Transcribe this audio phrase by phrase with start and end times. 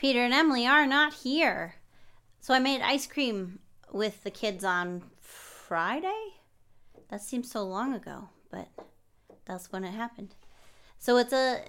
[0.00, 1.74] Peter and Emily are not here.
[2.40, 3.58] So I made ice cream
[3.92, 6.36] with the kids on Friday.
[7.10, 8.68] That seems so long ago, but
[9.44, 10.34] that's when it happened.
[10.98, 11.64] So it's a.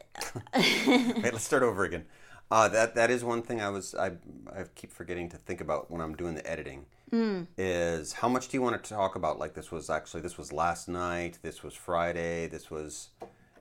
[0.56, 2.06] Wait, let's start over again.
[2.50, 4.12] Uh, that that is one thing I was I
[4.56, 6.86] I keep forgetting to think about when I'm doing the editing.
[7.10, 7.44] Hmm.
[7.58, 9.40] Is how much do you want to talk about?
[9.40, 11.40] Like this was actually this was last night.
[11.42, 12.48] This was Friday.
[12.48, 13.10] This was.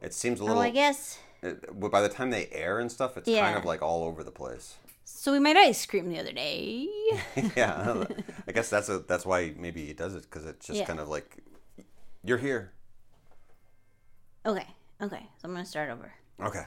[0.00, 0.58] It seems a little.
[0.58, 1.18] oh, I guess.
[1.42, 3.44] It- but by the time they air and stuff, it's Yeah.
[3.46, 4.76] kind of like all over the place.
[5.04, 6.88] So we made ice cream the other day.
[7.56, 8.04] yeah,
[8.46, 10.86] I guess that's a that's why maybe he does it because it's just Yeah.
[10.86, 11.38] kind of like
[12.22, 12.72] you're here.
[14.46, 14.66] Okay,
[15.02, 15.26] okay.
[15.38, 16.12] So I'm going to start over.
[16.42, 16.64] Okay.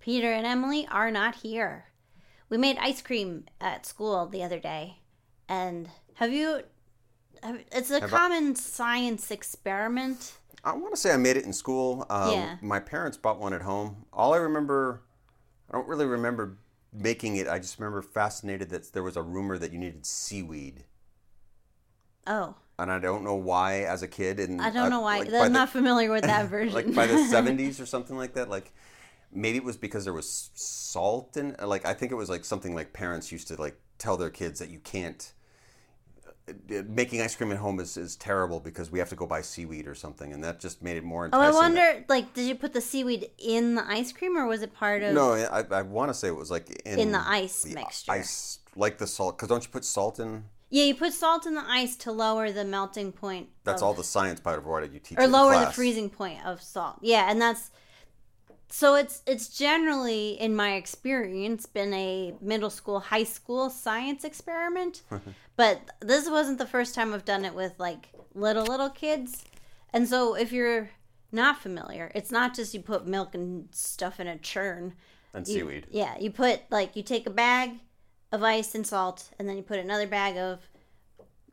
[0.00, 1.86] Peter and Emily are not here.
[2.48, 5.00] We made ice cream at school the other day.
[5.48, 6.62] And have you.
[7.42, 10.38] Have, it's a Have I- common science experiment.
[10.64, 12.06] I want to say I made it in school.
[12.10, 12.56] Um, Yeah.
[12.60, 14.06] My parents bought one at home.
[14.12, 15.02] All I remember,
[15.70, 16.58] I don't really remember
[16.92, 17.48] making it.
[17.48, 20.84] I just remember fascinated that there was a rumor that you needed seaweed.
[22.26, 24.38] Oh, And I don't know why as a kid.
[24.40, 25.20] And I don't know why.
[25.20, 26.74] Like I'm the, not familiar with that version.
[26.74, 28.50] like by the 70s or something like that.
[28.50, 28.72] Like
[29.32, 32.74] maybe it was because there was salt in like I think it was like something
[32.74, 35.37] like parents used to like tell their kids that you can't uh,
[36.88, 39.86] making ice cream at home is, is terrible because we have to go buy seaweed
[39.86, 41.40] or something and that just made it more Oh.
[41.40, 44.62] I that- wonder, like, did you put the seaweed in the ice cream or was
[44.62, 45.14] it part of.
[45.14, 48.12] No, I, I want to say it was like in, In the ice the mixture.
[48.12, 50.44] Ice, like the salt, because don't you put salt in?
[50.70, 53.48] Yeah, you put salt in the ice to lower the melting point.
[53.64, 55.18] That's all the science part of what you teach.
[55.18, 56.98] or lower the freezing point of salt.
[57.00, 57.70] Yeah, and that's
[58.70, 65.02] so it's it's generally in my experience been a middle school, high school science experiment.
[65.56, 69.44] but this wasn't the first time I've done it with like little little kids.
[69.92, 70.90] And so if you're
[71.32, 74.94] not familiar, it's not just you put milk and stuff in a churn.
[75.34, 75.86] and You- seaweed.
[75.90, 77.70] Yeah, you put like you take a bag
[78.30, 80.68] of ice and salt, and then you put another bag of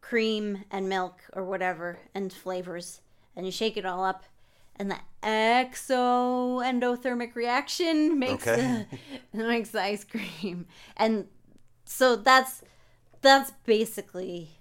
[0.02, 2.99] cream and milk or whatever and flavors,
[3.36, 4.23] and you shake it all up,
[4.77, 8.86] and the exo endothermic reaction makes Okay.
[9.33, 11.27] the makes the ice cream, and
[11.86, 12.61] so that's
[13.21, 14.59] that's basically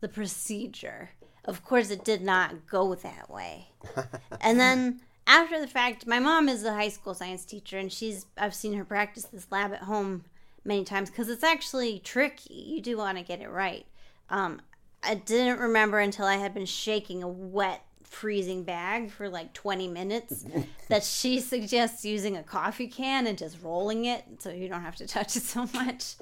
[0.00, 1.10] the procedure.
[1.44, 3.68] Of course, it did not go that way.
[4.40, 8.26] and then after the fact, my mom is a high school science teacher, and she's
[8.36, 10.24] I've seen her practice this lab at home
[10.64, 12.54] many times because it's actually tricky.
[12.54, 13.86] You do want to get it right.
[14.30, 14.60] Um,
[15.02, 19.88] I didn't remember until I had been shaking a wet freezing bag for like 20
[19.88, 20.44] minutes
[20.88, 24.96] that she suggests using a coffee can and just rolling it so you don't have
[24.96, 26.14] to touch it so much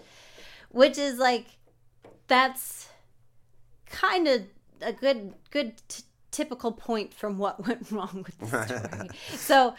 [0.70, 1.46] which is like
[2.26, 2.88] that's
[3.88, 4.42] kind of
[4.82, 8.46] a good good t- typical point from what went wrong with the
[8.88, 9.08] story.
[9.36, 9.74] so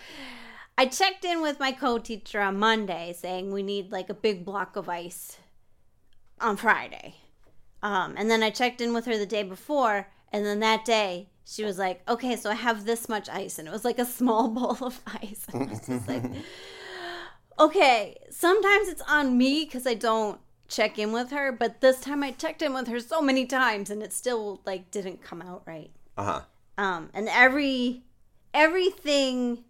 [0.78, 4.76] I checked in with my co-teacher on Monday saying we need like a big block
[4.76, 5.38] of ice
[6.40, 7.16] on Friday.
[7.82, 11.30] Um, and then I checked in with her the day before, and then that day
[11.46, 14.06] she was like, "Okay, so I have this much ice," and it was like a
[14.06, 15.46] small bowl of ice.
[15.54, 16.24] And I was just like,
[17.60, 22.24] "Okay, sometimes it's on me because I don't check in with her, but this time
[22.24, 25.64] I checked in with her so many times, and it still like didn't come out
[25.66, 26.42] right." Uh huh.
[26.78, 28.04] um, and every
[28.54, 29.64] everything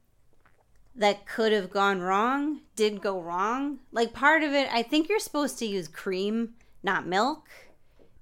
[0.96, 3.79] that could have gone wrong did go wrong.
[3.91, 7.47] Like part of it, I think you're supposed to use cream, not milk,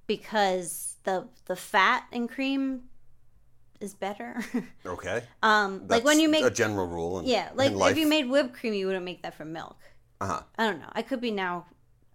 [0.07, 2.83] because the the fat and cream
[3.79, 4.43] is better.
[4.85, 5.23] Okay.
[5.41, 7.19] um, like when you make a general rule.
[7.19, 9.77] In, yeah, like if you made whipped cream, you wouldn't make that from milk.
[10.21, 10.41] Uh huh.
[10.57, 10.89] I don't know.
[10.93, 11.65] I could be now.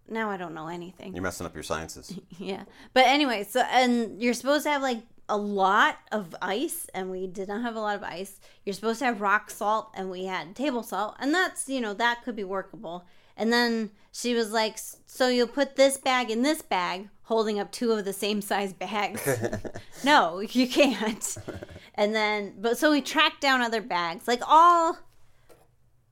[0.09, 1.15] Now I don't know anything.
[1.15, 2.19] You're messing up your sciences.
[2.39, 2.65] Yeah.
[2.95, 7.29] But anyway, so and you're supposed to have like a lot of ice and we
[7.29, 8.41] did not have a lot of ice.
[8.65, 11.95] You're supposed to have rock salt and we had table salt and that's, you know,
[11.95, 13.05] that could be workable.
[13.37, 17.71] And then she was like, "So you'll put this bag in this bag, holding up
[17.71, 19.27] two of the same size bags."
[20.05, 21.37] no, you can't.
[21.93, 24.27] And then but so we tracked down other bags.
[24.27, 24.97] Like all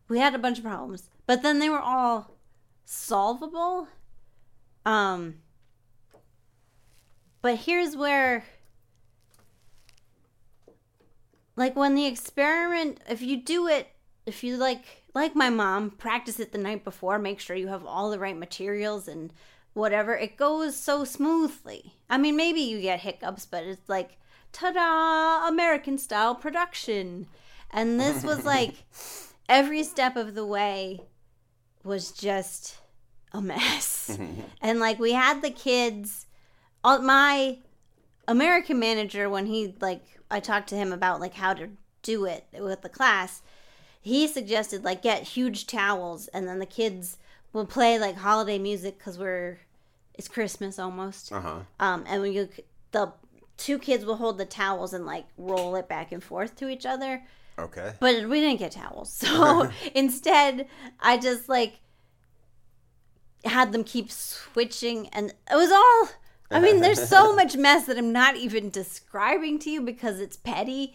[0.09, 2.37] we had a bunch of problems, but then they were all
[2.84, 3.88] solvable.
[4.85, 5.37] Um
[7.41, 8.44] but here's where
[11.56, 13.88] like when the experiment if you do it
[14.26, 17.85] if you like like my mom practice it the night before make sure you have
[17.85, 19.32] all the right materials and
[19.75, 24.19] whatever it goes so smoothly i mean maybe you get hiccups but it's like
[24.53, 27.26] ta-da american style production
[27.70, 28.75] and this was like
[29.49, 31.00] every step of the way
[31.85, 32.79] was just
[33.32, 34.19] a mess
[34.62, 36.26] and like we had the kids
[36.85, 37.59] all my
[38.29, 41.70] American manager when he like I talked to him about like how to
[42.03, 43.43] do it with the class.
[44.00, 47.17] he suggested like get huge towels and then the kids
[47.58, 49.58] will play like holiday music because we're
[50.14, 51.32] it's Christmas almost.
[51.32, 51.58] Uh huh.
[51.81, 52.49] Um, and when you
[52.93, 53.12] the
[53.56, 56.87] two kids will hold the towels and like roll it back and forth to each
[56.87, 57.22] other.
[57.58, 57.93] Okay.
[57.99, 59.12] But we didn't get towels.
[59.12, 60.69] So instead,
[61.00, 61.81] I just like
[63.44, 66.08] had them keep switching and it was all
[66.50, 70.37] I mean, there's so much mess that I'm not even describing to you because it's
[70.37, 70.94] petty,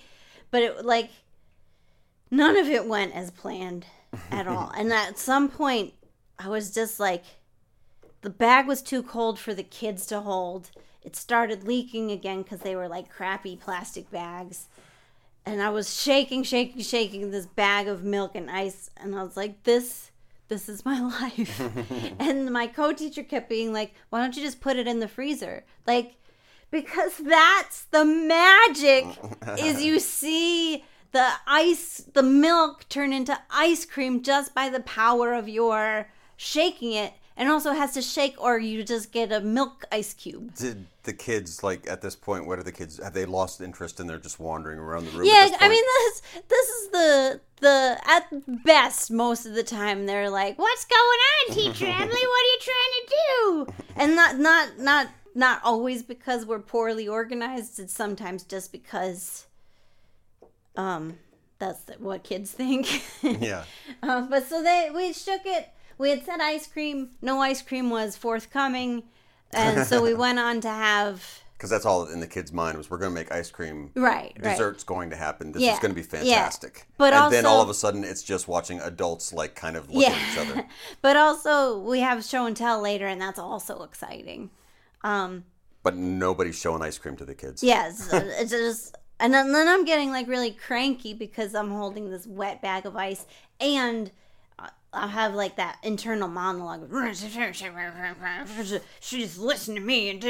[0.50, 1.10] but it like
[2.32, 3.86] none of it went as planned
[4.32, 4.72] at all.
[4.76, 5.94] and at some point
[6.40, 7.24] I was just like
[8.22, 10.72] the bag was too cold for the kids to hold.
[11.04, 14.68] It started leaking again cuz they were like crappy plastic bags
[15.46, 19.36] and I was shaking, shaking, shaking this bag of milk and ice, and I was
[19.36, 20.12] like, "This,
[20.48, 21.62] this is my life."
[22.20, 25.66] and my co-teacher kept being like, "Why don't you just put it in the freezer?"
[25.86, 26.16] Like,
[26.72, 29.06] because that's the magic.
[29.58, 35.34] is you see the ice, the milk turn into ice cream just by the power
[35.34, 36.10] of your
[36.44, 40.54] shaking it, and also has to shake, or you just get a milk ice cube.
[40.56, 42.46] Did the kids like at this point?
[42.46, 43.00] What are the kids?
[43.02, 45.28] Have they lost interest and they're just wandering around the room?
[45.28, 50.30] Yeah, I mean this this is the the at best most of the time they're
[50.30, 52.08] like, "What's going on, teacher Emily?
[52.08, 57.08] What are you trying to do?" And not not not not always because we're poorly
[57.08, 57.80] organized.
[57.80, 59.48] It's sometimes just because
[60.76, 61.18] um
[61.58, 63.04] that's what kids think.
[63.24, 63.64] yeah.
[64.04, 65.70] Um, but so they we shook it.
[65.98, 67.10] We had said ice cream.
[67.22, 69.04] No ice cream was forthcoming,
[69.52, 72.90] and so we went on to have Because that's all in the kids' mind was
[72.90, 73.92] we're going to make ice cream.
[73.96, 74.44] right, right.
[74.44, 75.52] Dessert's going to happen.
[75.52, 76.74] This Yeah, is going to be fantastic.
[76.78, 76.94] yeah.
[76.98, 80.04] But and then all of a sudden, it's just watching adults like kind of look
[80.06, 80.66] at each other.
[81.02, 84.50] but also we have show and tell later, and that's also exciting.
[85.04, 85.46] Um,
[85.84, 87.62] But nobody's showing ice cream to the kids.
[87.64, 92.10] yes, uh, it's just, and then, then I'm getting like really cranky because I'm holding
[92.10, 93.26] this wet bag of ice,
[93.60, 94.12] and
[94.94, 96.90] I- I have like that internal monologue.
[99.00, 100.22] She's listening to me, and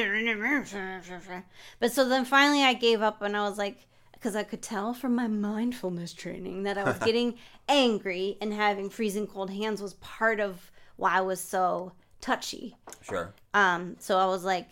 [1.80, 3.88] but so then finally I gave up, and I was like.
[4.14, 7.38] Because I could tell from my mindfulness training that I was getting
[7.68, 12.78] angry and having freezing cold hands was part of why I was so touchy.
[13.02, 13.34] Sure.
[13.54, 14.70] Um, so I was like,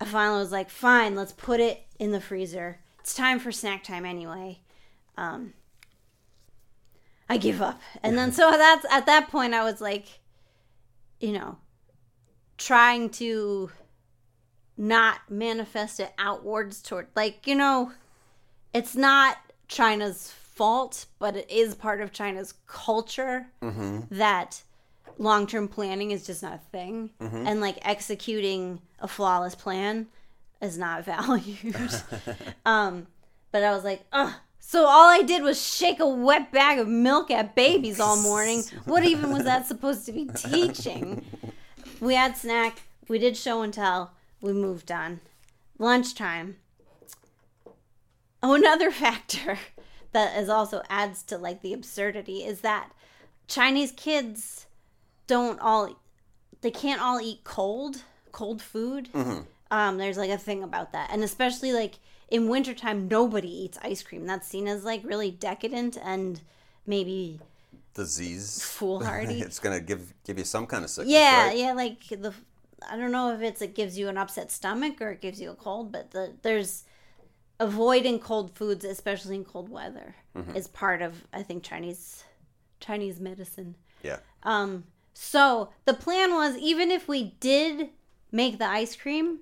[0.00, 2.80] I finally was like, fine, let's put it in the freezer.
[3.00, 4.60] It's time for snack time anyway.
[5.18, 5.52] Um,
[7.30, 7.80] I give up.
[8.02, 10.18] And then so that's at that point I was like,
[11.20, 11.58] you know,
[12.58, 13.70] trying to
[14.76, 17.92] not manifest it outwards toward like, you know,
[18.74, 19.36] it's not
[19.68, 23.46] China's fault, but it is part of China's culture
[24.10, 24.62] that
[25.16, 27.10] long term planning is just not a thing.
[27.46, 30.08] And like executing a flawless plan
[30.60, 31.76] is not valued.
[32.66, 33.06] um,
[33.52, 34.32] but I was like, ugh.
[34.60, 38.62] So all I did was shake a wet bag of milk at babies all morning.
[38.84, 41.24] What even was that supposed to be teaching?
[42.00, 42.80] We had snack.
[43.08, 44.12] We did show and tell.
[44.40, 45.20] We moved on.
[45.78, 46.56] Lunchtime.
[48.42, 49.58] Oh, another factor
[50.12, 52.90] that is also adds to like the absurdity is that
[53.48, 54.66] Chinese kids
[55.26, 55.94] don't all
[56.62, 58.02] they can't all eat cold
[58.32, 59.10] cold food.
[59.70, 61.98] Um, there's like a thing about that, and especially like
[62.30, 64.26] in wintertime, nobody eats ice cream.
[64.26, 66.40] That's seen as like really decadent and
[66.86, 67.40] maybe
[67.94, 68.62] Disease.
[68.64, 69.40] foolhardy.
[69.40, 71.12] it's to give give you some kind of sickness.
[71.12, 71.56] Yeah, right?
[71.56, 72.32] yeah, like the
[72.90, 75.50] I don't know if it's it gives you an upset stomach or it gives you
[75.50, 76.84] a cold, but the there's
[77.58, 80.54] avoiding cold foods, especially in cold weather, Mm-hmm.
[80.54, 82.22] is part of I think Chinese
[82.78, 83.74] Chinese medicine.
[84.04, 84.18] Yeah.
[84.44, 87.88] Um, so the plan was even if we did
[88.30, 89.40] make the ice cream,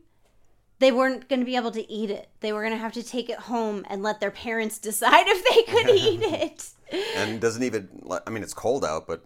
[0.80, 2.28] they weren't going to be able to eat it.
[2.40, 5.44] They were going to have to take it home and let their parents decide if
[5.44, 6.70] they could eat it.
[7.16, 7.88] And doesn't even,
[8.26, 9.24] I mean, it's cold out, but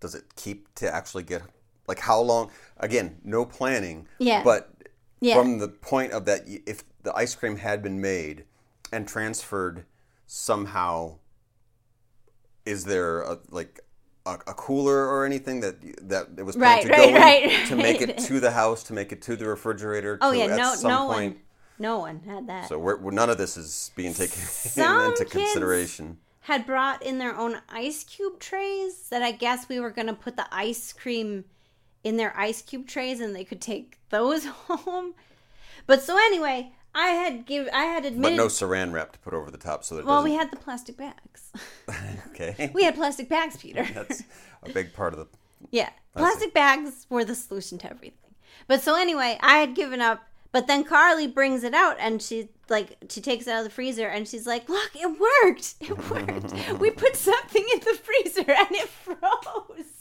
[0.00, 1.42] does it keep to actually get,
[1.86, 2.50] like, how long?
[2.78, 4.06] Again, no planning.
[4.18, 4.42] Yeah.
[4.44, 4.70] But
[5.20, 5.34] Yeah.
[5.36, 8.44] from the point of that, if the ice cream had been made
[8.92, 9.84] and transferred
[10.26, 11.16] somehow,
[12.66, 13.80] is there a, like
[14.28, 15.76] a, a cooler or anything that
[16.08, 18.50] that it was Right, planned to right, go in right, to make it to the
[18.52, 20.18] house, to make it to the refrigerator?
[20.20, 21.42] Oh to, yeah, at no, some no point, one,
[21.78, 22.68] no one had that.
[22.68, 24.40] So we're, we're- none of this is being taken
[24.76, 26.18] into consideration.
[26.40, 30.14] had brought in their own ice cube trays that I guess we were going to
[30.14, 31.44] put the ice cream
[32.04, 35.14] in their ice cube trays and they could take those home.
[35.86, 39.50] But so anyway, I had give I had But no saran wrap to put over
[39.50, 40.30] the top so that it well doesn't.
[40.30, 41.52] we had the plastic bags.
[42.28, 42.70] okay.
[42.74, 43.86] we had plastic bags, Peter.
[43.94, 44.22] That's
[44.62, 45.26] a big part of the.
[45.70, 48.34] Yeah, plastic bags were the solution to everything.
[48.66, 52.48] But so anyway, I had given up, but then Carly brings it out and she
[52.68, 55.74] like she takes it out of the freezer and she's like, "Look, it worked!
[55.80, 56.52] It worked!
[56.80, 59.97] we put something in the freezer and it froze."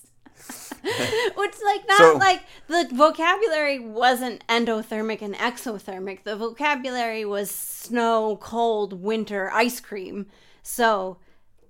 [1.36, 6.24] Which, like, not So- like the vocabulary wasn't endothermic and exothermic.
[6.24, 10.27] The vocabulary was snow, cold, winter, ice cream.
[10.63, 11.17] So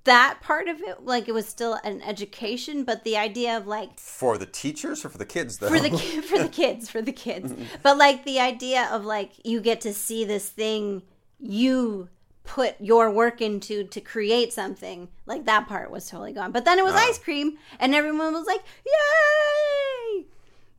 [0.03, 3.99] that part of it, like, it was still an education, but the idea of like
[3.99, 5.67] For the teachers or for the kids, though?
[5.69, 9.31] for the ki- for the kids for the kids but like the idea of like
[9.45, 11.01] you get to see this thing
[11.39, 12.07] you
[12.47, 16.79] put your work into to create something like that part was totally gone but then
[16.79, 17.05] it was Ah.
[17.09, 20.25] ice cream and everyone was like yay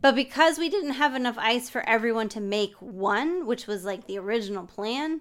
[0.00, 4.06] but because we didn't have enough ice for everyone to make one which was like
[4.06, 5.20] the original plan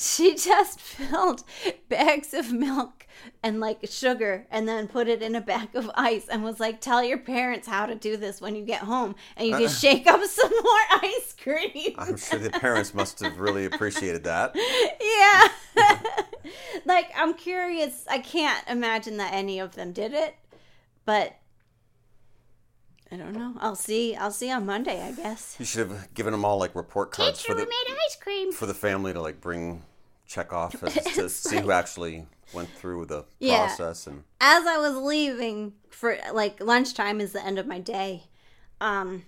[0.00, 1.42] she just filled
[1.88, 3.06] bags of milk
[3.42, 6.80] and like sugar and then put it in a bag of ice and was like
[6.80, 9.68] tell your parents how to do this when you get home and you can uh.
[9.68, 11.94] shake up some more ice cream.
[11.98, 14.54] I'm sure the parents must have really appreciated that.
[15.00, 15.48] yeah.
[16.84, 20.34] Like i'm curious i can't imagine that any of them did it
[21.04, 21.36] but
[23.12, 23.54] i don't know.
[23.58, 25.56] I'll see i'll see on monday i guess.
[25.58, 28.52] You should have given them all like report cards for the made ice cream.
[28.52, 29.82] for the family to like bring
[30.28, 33.66] check off as, to see who actually went through the Yeah.
[33.66, 38.24] process and as I was leaving for like lunchtime is the end of my day.
[38.80, 39.24] Um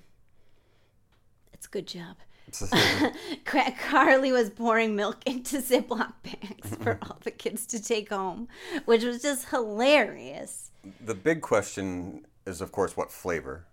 [1.53, 2.17] it's a good job.
[3.45, 8.49] Carly was pouring milk into Ziploc bags for all the kids to take home,
[8.87, 10.71] which was just hilarious.
[11.05, 13.67] the big question is of course what flavor.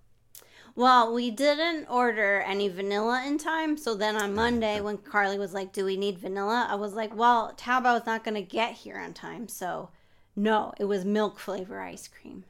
[0.78, 5.52] Well, we didn't order any vanilla in time, so then on Monday when Carly was
[5.52, 9.00] like, "Do we need vanilla?" I was like, "Well, Taobao's not going to get here
[9.00, 9.90] on time, so
[10.36, 12.44] no, it was milk flavor ice cream."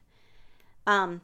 [0.85, 1.21] Um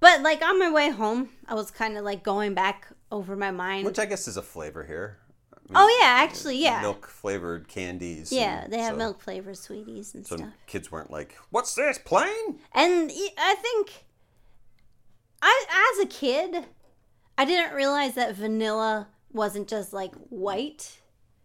[0.00, 3.50] but like on my way home, I was kind of like going back over my
[3.50, 3.86] mind.
[3.86, 5.16] Which I guess is a flavor here.
[5.54, 6.82] I mean, oh yeah, actually, yeah.
[6.82, 8.30] Milk flavored candies.
[8.30, 10.50] Yeah, they have so- milk flavored sweeties and So stuff.
[10.66, 14.04] kids weren't like, "What's this plain?" And I think
[15.42, 16.64] I as a kid,
[17.36, 21.00] I didn't realize that vanilla wasn't just like white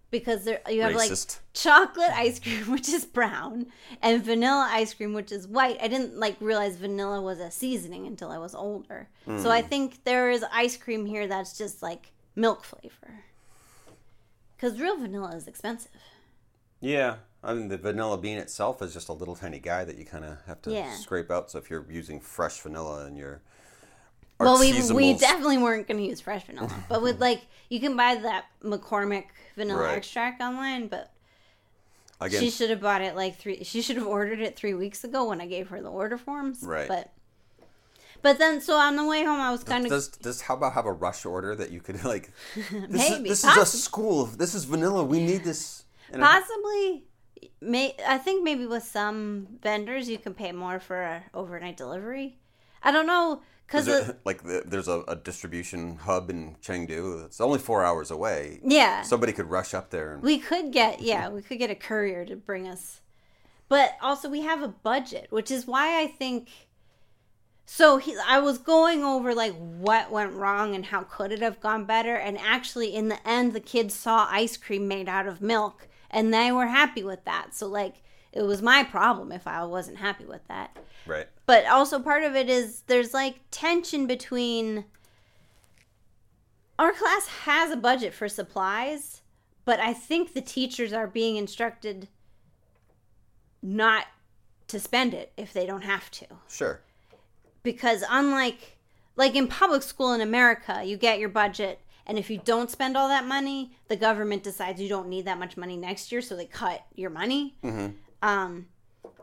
[0.10, 1.12] because there you have like
[1.54, 3.68] chocolate ice cream which is brown
[4.02, 5.78] and vanilla ice cream which is white.
[5.82, 9.10] I didn't like realize vanilla was a seasoning until I was older.
[9.26, 9.68] So I hmm.
[9.68, 13.24] think there is ice cream here that's just like milk flavor.
[14.58, 15.92] Cuz real vanilla is expensive.
[16.80, 20.06] Yeah, I mean the vanilla bean itself is just a little tiny guy that you
[20.06, 20.96] kind of have to Yeah.
[20.96, 21.52] scrape out.
[21.52, 23.42] So if you're using fresh vanilla in your
[24.40, 27.96] Well, we we definitely weren't going to use fresh vanilla, but with like you can
[27.96, 29.26] buy that McCormick
[29.56, 29.98] vanilla Right.
[29.98, 30.88] extract online.
[30.88, 31.12] But
[32.22, 33.64] again, she should have bought it like three.
[33.64, 36.62] She should have ordered it three weeks ago when I gave her the order forms.
[36.62, 36.88] Right.
[36.88, 37.12] But
[38.22, 40.86] but then so on the way home, I was kind of does does Taobao have
[40.86, 42.32] a rush order that you could like?
[42.56, 44.26] This Maybe, is, this is a school.
[44.26, 45.04] This is vanilla.
[45.04, 45.84] We need this.
[46.14, 47.06] Possibly.
[47.60, 52.38] May I think maybe with some vendors you can pay more for a overnight delivery.
[52.84, 57.26] I don't know because like the, there's a, a distribution hub in Chengdu.
[57.26, 58.60] It's only four hours away.
[58.64, 61.76] yeah, Somebody could rush up there and We could get yeah, we could get a
[61.76, 63.02] courier to bring us.
[63.70, 66.50] But also we have a budget, which is why I think
[67.70, 71.60] so he, I was going over like what went wrong and how could it have
[71.60, 75.42] gone better and actually in the end the kids saw ice cream made out of
[75.42, 77.54] milk and they were happy with that.
[77.54, 77.96] So like
[78.38, 80.78] it was my problem if I wasn't happy with that.
[81.08, 81.28] right.
[81.48, 84.86] But also part of it is there's like tension between
[86.78, 89.22] our class has a budget for supplies,
[89.66, 92.08] but I think the teachers are being instructed
[93.64, 94.06] not
[94.68, 96.28] to spend it if they don't have to.
[96.48, 96.82] Sure.
[97.64, 98.78] Because unlike
[99.16, 102.96] like in public school in America, you get your budget and if you don't spend
[102.96, 106.36] all that money, the government decides you don't need that much money next year, so
[106.38, 107.56] they cut your money.
[107.64, 107.96] Mm-hmm.
[108.22, 108.68] Um,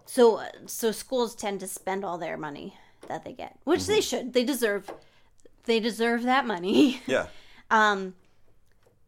[0.07, 2.77] so so schools tend to spend all their money
[3.09, 4.33] that they get, which they should.
[4.33, 4.91] They deserve.
[5.65, 7.01] They deserve that money.
[7.07, 7.27] Yeah.
[7.71, 8.15] Um,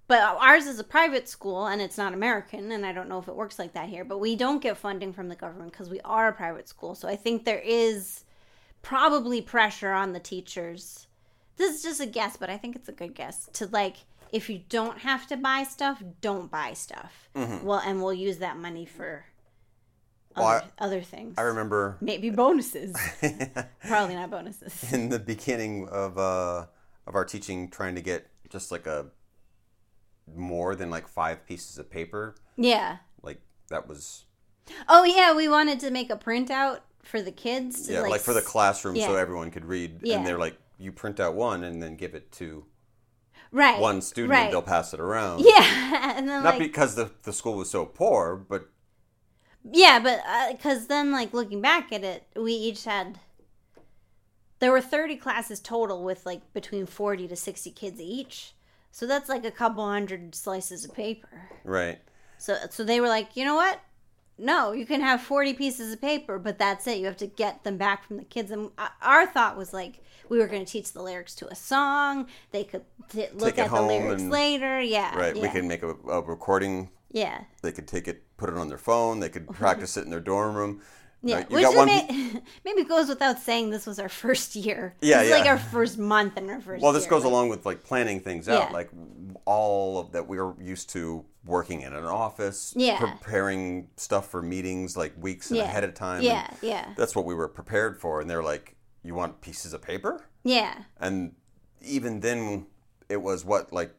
[0.09, 3.29] but ours is a private school and it's not American, and I don't know if
[3.29, 4.05] it works like that here.
[4.05, 6.95] But we don't get funding from the government because we are a private school.
[6.95, 8.25] So I think there is
[8.83, 11.07] probably pressure on the teachers.
[11.57, 13.97] This is just a guess, but I think it's a good guess to like
[14.33, 17.29] if you don't have to buy stuff, don't buy stuff.
[17.65, 19.25] Well, and we'll use that money for
[20.37, 21.35] Well, other, other things.
[21.39, 22.97] I remember Maybe bonuses.
[23.87, 24.93] Probably not bonuses.
[24.93, 26.67] in the beginning of uh
[27.07, 29.07] of our teaching trying to get just like a
[30.35, 32.97] more than like five pieces of paper Yeah.
[33.23, 34.25] like that was
[34.89, 37.89] Oh yeah, we wanted to make a printout for the kids.
[37.89, 40.17] Yeah like, for the classroom so everyone could read Yeah.
[40.19, 42.67] and they're like you print out one and then give it to
[43.53, 44.45] right one student right.
[44.45, 45.41] and they'll pass it around.
[45.45, 48.69] yeah and then Not like because the, the school was so poor, but
[49.73, 50.21] Yeah, but
[50.53, 53.19] because then, like looking back at it, we each had.
[54.59, 58.55] There were thirty classes total, with like between forty to sixty kids each.
[58.91, 61.29] So that's like a couple hundred slices of paper.
[61.65, 61.99] right.
[62.39, 63.81] So, so they were like, you know what?
[64.39, 66.99] No, you can have forty pieces of paper, but that's it.
[66.99, 68.51] You have to get them back from the kids.
[68.51, 71.55] And uh, our thought was like, we were going to teach the lyrics to a
[71.55, 72.27] song.
[72.51, 74.81] They could t- look at the lyrics and- later.
[74.81, 75.35] Yeah, Right.
[75.37, 76.91] Yeah, We can make a, a recording.
[77.11, 77.45] yeah.
[77.63, 79.21] They could take it, put it on their phone.
[79.21, 79.59] They could uh-huh.
[79.59, 80.83] practice it in their dorm room.
[81.23, 81.87] Yeah, you which one.
[81.87, 83.71] may- maybe goes without saying.
[83.71, 84.95] This was our first year.
[85.01, 86.83] Yeah, this is like our first month and our first.
[86.83, 88.73] Well, this year, goes like- along with like planning things out, Yeah.
[88.73, 88.91] like
[89.45, 92.99] all of that we're used to working in an office, Yeah.
[92.99, 95.65] preparing stuff for meetings like weeks Yeah.
[95.65, 96.23] ahead of time.
[96.23, 98.21] Yeah, yeah, that's what we were prepared for.
[98.21, 101.35] And they're like, "You want pieces of paper?" yeah, And
[101.81, 102.67] even then,
[103.09, 103.95] it was what like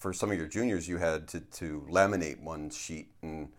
[0.00, 3.50] for some of your juniors, you had to to laminate one sheet and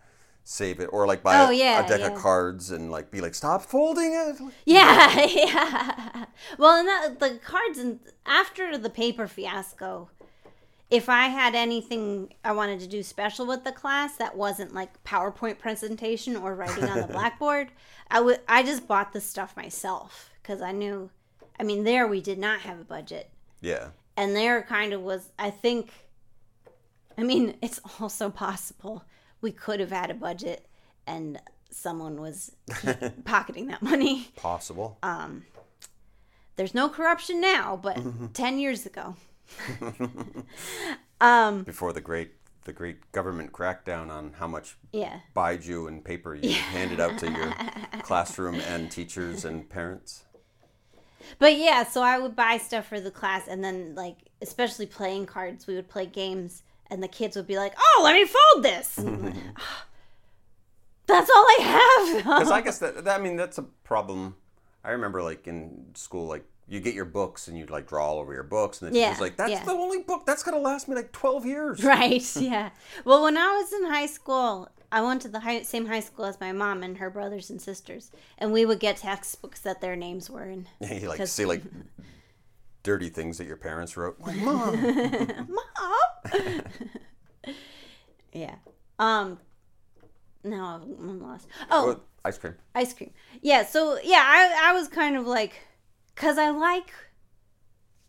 [0.44, 2.08] save it, or like buy Oh, a, a deck yeah.
[2.08, 6.24] of cards and like be like, "Stop folding it." yeah, yeah.
[6.58, 10.10] Well, and that, the cards and after the paper fiasco,
[10.90, 15.02] if I had anything I wanted to do special with the class that wasn't like
[15.04, 17.68] PowerPoint presentation or writing on the blackboard,
[18.10, 21.10] I would I just bought the stuff myself because I knew.
[21.60, 23.30] I mean, there we did not have a budget.
[23.60, 23.90] Yeah.
[24.16, 25.90] and there kind of was i think
[27.18, 29.04] i mean it's also possible
[29.40, 30.66] we could have had a budget
[31.06, 31.40] and
[31.70, 32.52] someone was
[33.24, 34.28] pocketing that money.
[34.36, 34.98] Possible.
[35.02, 35.44] Um,
[36.56, 38.26] there's no corruption now but mm-hmm.
[38.26, 39.16] 10 years ago.
[41.20, 42.32] Um, Before the great
[42.64, 45.20] the great government crackdown on how much yeah.
[45.36, 47.54] Baijiu and paper you handed out to your
[48.02, 50.24] classroom and teachers and parents.
[51.38, 55.26] but yeah so i would buy stuff for the class and then like especially playing
[55.26, 58.62] cards we would play games and the kids would be like oh let me fold
[58.64, 59.86] this like, "Ah,
[61.06, 64.36] that's all i have Because I guess that, that I mean that's a problem.
[64.84, 68.18] I remember like in school, like you get your books and you'd like draw all
[68.18, 69.64] over your books, and then Yeah, like, "That's yeah.
[69.64, 72.24] the only book that's gonna last me like twelve years." Right.
[72.36, 72.70] Yeah.
[73.04, 76.24] Well, when I was in high school, I went to the high, same high school
[76.24, 79.96] as my mom and her brothers and sisters, and we would get textbooks that their
[79.96, 80.66] names were in.
[80.80, 81.62] you like see like
[82.82, 84.18] dirty things that your parents wrote.
[84.20, 86.62] Like, Mom, Mom.
[88.32, 88.54] yeah.
[88.98, 89.38] Um.
[90.44, 91.46] No, I'm lost.
[91.70, 92.54] Oh, Oh, ice cream.
[92.74, 93.12] ice cream.
[93.42, 93.64] Yeah.
[93.64, 95.52] So yeah, I I was kind of like,
[96.16, 96.92] cause I like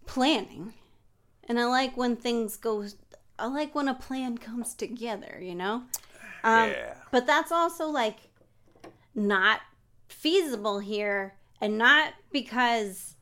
[0.06, 0.74] planning,
[1.48, 2.86] and I like when things go.
[3.40, 5.40] I like when a plan comes together.
[5.42, 5.84] You know.
[6.44, 6.96] Um, yeah.
[7.12, 8.18] But that's also like
[9.16, 9.62] not
[10.10, 13.16] feasible here, and not because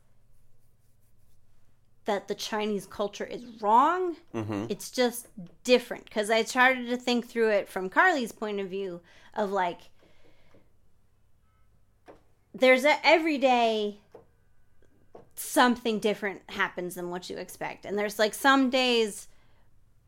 [2.06, 4.16] that the Chinese culture is wrong.
[4.34, 4.66] Mm-hmm.
[4.70, 5.28] It's just
[5.64, 9.02] different because I started to think through it from Carly's point of view
[9.36, 9.82] of like
[12.54, 14.00] there's a every day
[15.36, 17.86] something different happens than what you expect.
[17.86, 19.28] And there's like some days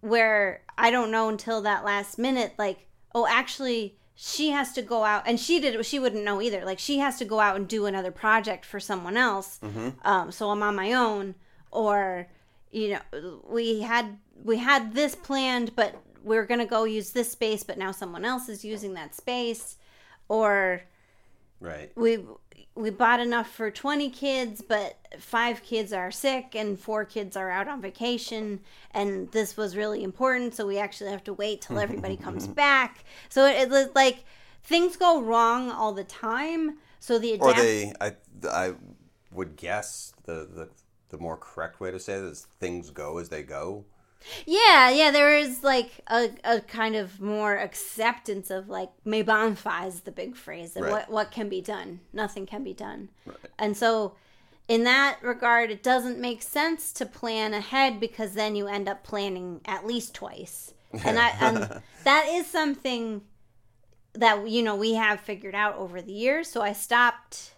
[0.01, 5.05] where I don't know until that last minute, like, oh, actually, she has to go
[5.05, 5.83] out, and she did.
[5.85, 6.65] She wouldn't know either.
[6.65, 9.59] Like, she has to go out and do another project for someone else.
[10.03, 11.35] Um, so I'm on my own,
[11.73, 12.27] or
[12.71, 17.63] you know, we had we had this planned, but we're gonna go use this space,
[17.63, 19.77] but now someone else is using that space,
[20.27, 20.83] or
[21.59, 21.91] Right.
[21.95, 22.19] we
[22.75, 27.51] we bought enough for 20 kids but five kids are sick and four kids are
[27.51, 28.59] out on vacation
[28.91, 33.05] and this was really important so we actually have to wait till everybody comes back
[33.29, 34.25] so it, it like
[34.63, 38.15] things go wrong all the time so the Or they, I,
[38.49, 38.73] I
[39.31, 40.69] would guess the, the
[41.13, 43.85] the more correct way to say it is things go as they go.
[44.47, 50.01] Yeah, yeah, there is like a, a kind of more acceptance of like bon is
[50.01, 50.91] the big phrase and Right.
[50.91, 51.99] what what can be done.
[52.13, 53.09] Nothing can be done.
[53.59, 54.15] And so
[54.67, 59.03] in that regard it doesn't make sense to plan ahead because then you end up
[59.03, 60.73] planning at least twice.
[61.05, 63.21] And I um, and that is something
[64.13, 66.49] that you know we have figured out over the years.
[66.49, 67.53] So I stopped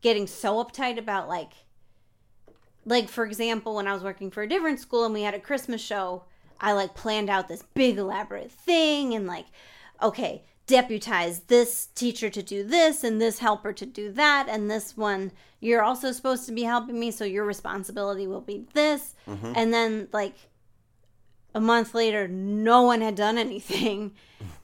[0.00, 1.52] getting so uptight about like
[2.84, 5.40] like for example when i was working for a different school and we had a
[5.40, 6.24] christmas show
[6.60, 9.46] i like planned out this big elaborate thing and like
[10.02, 14.96] okay deputize this teacher to do this and this helper to do that and this
[14.96, 19.14] one you're also supposed to be helping me so your responsibility will be this.
[19.28, 19.52] Mm-hmm.
[19.54, 20.34] And then like
[21.54, 24.12] a month later no one had done anything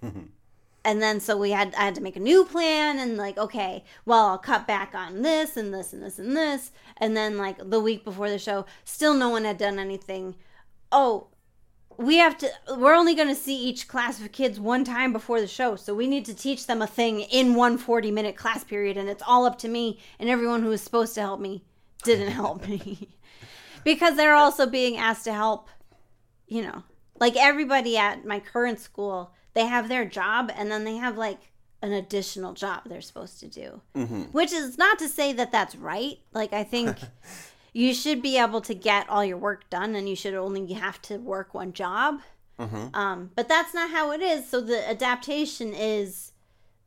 [0.85, 3.85] and then so we had I had to make a new plan and like okay,
[4.05, 7.59] well I'll cut back on this and this and this and this, and then like
[7.71, 10.37] the week before the show, still no one had done anything.
[10.91, 11.29] Oh,
[11.99, 15.41] we have to we're only going to see each class of kids one time before
[15.41, 15.77] the show.
[15.77, 18.97] So we need to teach them a thing in one 40 minute class period.
[18.97, 19.99] And it's all up to me.
[20.19, 21.65] And everyone who was supposed to help me
[22.05, 23.11] didn't help me.
[23.85, 25.71] Because they're also being asked to help
[26.47, 26.83] you know
[27.21, 31.39] like everybody at my current school they have their job and then they have like
[31.83, 33.81] an additional job they're supposed to do.
[34.33, 36.19] Which is not to say that that's right.
[36.33, 36.97] Like i think
[37.73, 41.01] you should be able to get all your work done and you should only have
[41.03, 42.21] to work one job.
[42.93, 44.49] Um, but that's not how it is.
[44.49, 46.33] So the adaptation is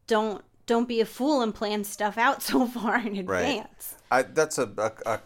[0.07, 3.95] don't don't be a fool and plan stuff out so far in advance.
[4.11, 5.19] I, that's a, a, a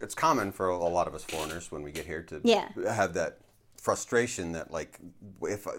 [0.00, 2.68] it's common for a lot of us foreigners when we get here to Yeah.
[2.92, 3.38] have that
[3.84, 4.98] frustration that like
[5.42, 5.72] if uh,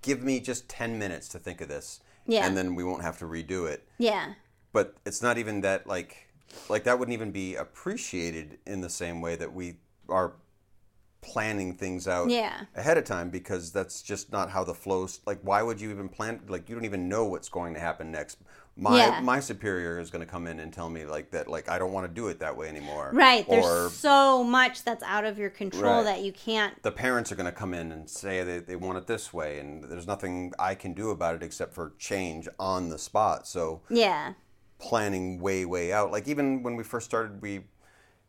[0.00, 2.46] give me just 10 minutes to think of this Yeah.
[2.46, 4.32] and then we won't have to redo it yeah
[4.72, 6.28] but it's not even that like
[6.70, 9.76] like that wouldn't even be appreciated in the same way that we
[10.08, 10.32] are
[11.22, 12.62] planning things out Yeah.
[12.74, 16.08] ahead of time because that's just not how the flows like why would you even
[16.08, 18.38] plan like you don't even know what's going to happen next
[18.76, 19.20] my Yeah.
[19.20, 21.92] my superior is going to come in and tell me like that like I don't
[21.92, 25.50] want to do it that way anymore right there's so much that's out of your
[25.50, 26.04] control Right.
[26.06, 28.98] that you can't the parents are going to come in and say they, they want
[28.98, 32.88] it this way and there's nothing I can do about it except for change on
[32.88, 34.32] the spot so yeah
[34.78, 37.60] planning way way out like even when we first started we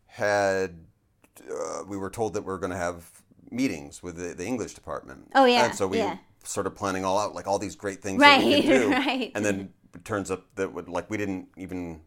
[0.06, 0.86] had
[1.42, 3.10] uh, we were told that we are going to have
[3.52, 6.18] meetings with the, the english department Oh, yeah, and so we yeah.
[6.44, 9.32] started planning all out like all these great things that we Right, could do right.
[9.36, 12.02] and then it turns up that would like we didn't even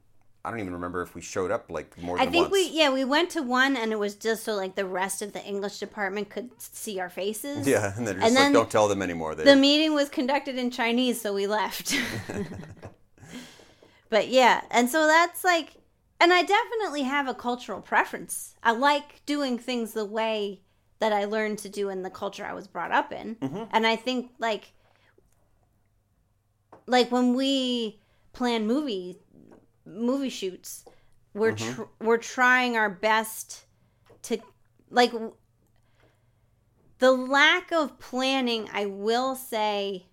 [0.44, 2.90] i don't even remember if we showed up like more I think once we yeah
[2.90, 5.78] we went to one and it was just so like the rest of the English
[5.78, 7.66] department could see our faces.
[7.66, 10.08] yeah and they're just And like then don't tell them anymore they The meeting was
[10.08, 11.94] conducted in Chinese, so we left.
[14.08, 15.74] but yeah, and so that's like,
[16.20, 18.54] and I definitely have a cultural preference.
[18.62, 20.62] I like doing things the way
[20.98, 23.64] that I learned to do in the culture I was brought up in, Mm-hmm.
[23.70, 24.72] and I think like,
[26.86, 28.00] like when we
[28.32, 29.18] plan movie
[29.84, 30.84] movie shoots,
[31.34, 31.74] we're Mm-hmm.
[31.74, 33.66] tr- we're trying our best
[34.22, 34.38] to
[34.90, 35.12] like
[36.98, 40.06] the lack of planning, I will say,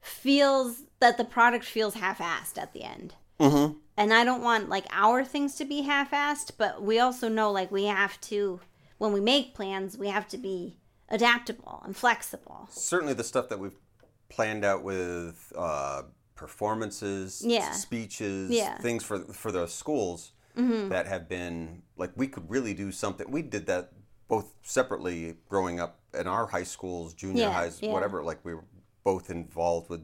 [0.00, 3.14] feels that the product feels half-assed at the end.
[3.38, 3.76] Mhm.
[3.96, 7.70] And I don't want like our things to be half-assed, but we also know like
[7.70, 8.60] we have to
[8.98, 10.76] when we make plans, we have to be
[11.08, 12.68] adaptable and flexible.
[12.70, 13.76] certainly the stuff that we've
[14.28, 16.02] planned out with uh,
[16.34, 17.70] performances, Yeah.
[17.72, 18.74] speeches, Yeah.
[18.74, 18.82] Mm-hmm.
[18.82, 23.28] things for for the schools that have been like we could really do something.
[23.30, 23.92] We did that
[24.28, 28.22] both separately growing up in our high schools, junior Yeah, highs, whatever.
[28.22, 28.64] Like we were
[29.02, 30.02] both involved with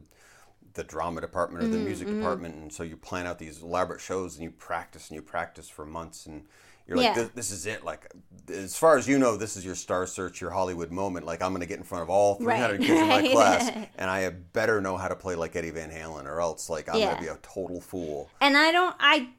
[0.73, 4.01] the drama department or Mm-hmm, the music department, and so you plan out these elaborate
[4.01, 6.45] shows and you practice and you practice for months and.
[6.87, 7.13] You're like, Yeah.
[7.13, 7.85] this, this is it.
[7.85, 8.11] Like,
[8.49, 11.25] as far as you know, this is your Star Search, your Hollywood moment.
[11.25, 13.71] Like, I'm going to get in front of all 300 Right, kids in my class,
[13.95, 16.95] and I better know how to play like Eddie Van Halen, or else like I'm
[16.99, 17.05] Yeah.
[17.05, 18.33] gonna be a total fool.
[18.39, 19.29] And I don't I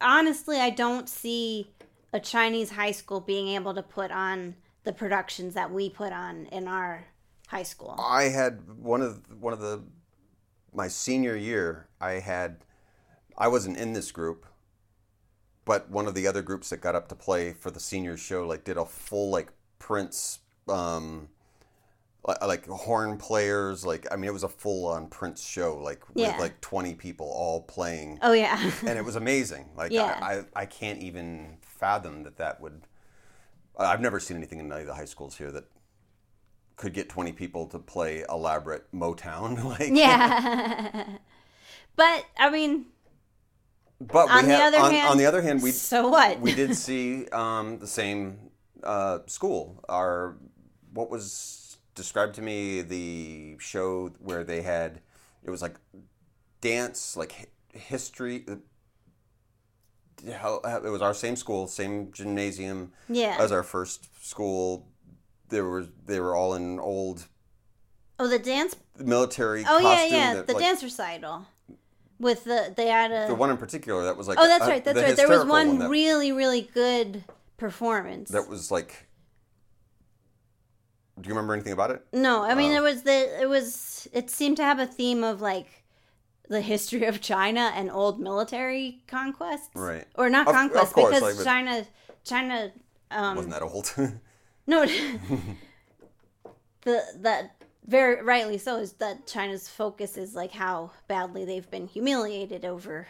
[0.00, 1.72] honestly I don't see
[2.12, 6.46] a Chinese high school being able to put on the productions that we put on
[6.46, 7.06] in our
[7.48, 8.06] high school.
[8.06, 9.82] I had one of one of the
[10.72, 11.88] my senior year.
[12.00, 12.64] I had
[13.36, 14.46] I wasn't in this group,
[15.64, 18.46] but one of the other groups that got up to play for the seniors show
[18.46, 20.40] like did a full like Prince.
[20.68, 21.28] Um,
[22.42, 26.60] like horn players, like I mean, it was a full-on Prince show, like with like
[26.60, 28.18] twenty people all playing.
[28.22, 28.70] Oh yeah.
[28.86, 29.70] and it was amazing.
[29.76, 30.18] Like Yeah.
[30.20, 32.82] I, I, I can't even fathom that that would.
[33.78, 35.64] I've never seen anything in any of the high schools here that
[36.78, 39.62] could get twenty people to play elaborate Motown.
[39.78, 41.04] like yeah.
[41.96, 42.86] but I mean,
[44.00, 46.40] But we On the other on, hand, on the other hand, we so what?
[46.40, 48.50] we did see um, the same
[48.82, 49.84] uh, school.
[49.88, 50.36] Our
[50.94, 55.00] what was described to me the show where they had
[55.42, 55.76] it was like
[56.60, 58.44] dance, like history.
[58.48, 58.56] uh,
[60.32, 63.36] how- it was our same school, same gymnasium Yeah.
[63.38, 64.86] as our first school.
[65.48, 67.26] There were they were all in old
[68.18, 68.76] oh, the dance.
[68.98, 70.34] military Oh yeah, yeah.
[70.34, 71.46] that, The like, dance recital
[72.18, 73.28] with the they had a.
[73.28, 74.84] The one in particular that was like oh, that's uh, right.
[74.84, 75.16] That's the right.
[75.16, 77.24] There was hysterical one that, really, really good
[77.56, 78.30] performance.
[78.30, 79.06] that was like.
[81.20, 82.06] Do you remember anything about it?
[82.12, 82.76] No, I mean Oh.
[82.76, 85.84] it was the it was it seemed to have a theme of like
[86.48, 89.70] the history of China and old military conquests.
[89.74, 90.04] Right.
[90.14, 91.86] Or not Of- of conquests course, because like, China
[92.24, 92.72] China
[93.10, 93.92] um Wasn't that old?
[94.68, 94.86] no
[96.82, 101.86] the that very rightly so is that China's focus is like how badly they've been
[101.86, 103.06] humiliated over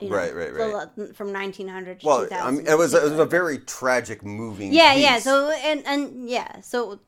[0.00, 0.90] you know, Right, right, right.
[0.96, 4.24] lo- from 1900 to Well, 2000 I mean, it was it was a very tragic,
[4.24, 4.72] moving.
[4.72, 7.00] yeah yeah so and and yeah so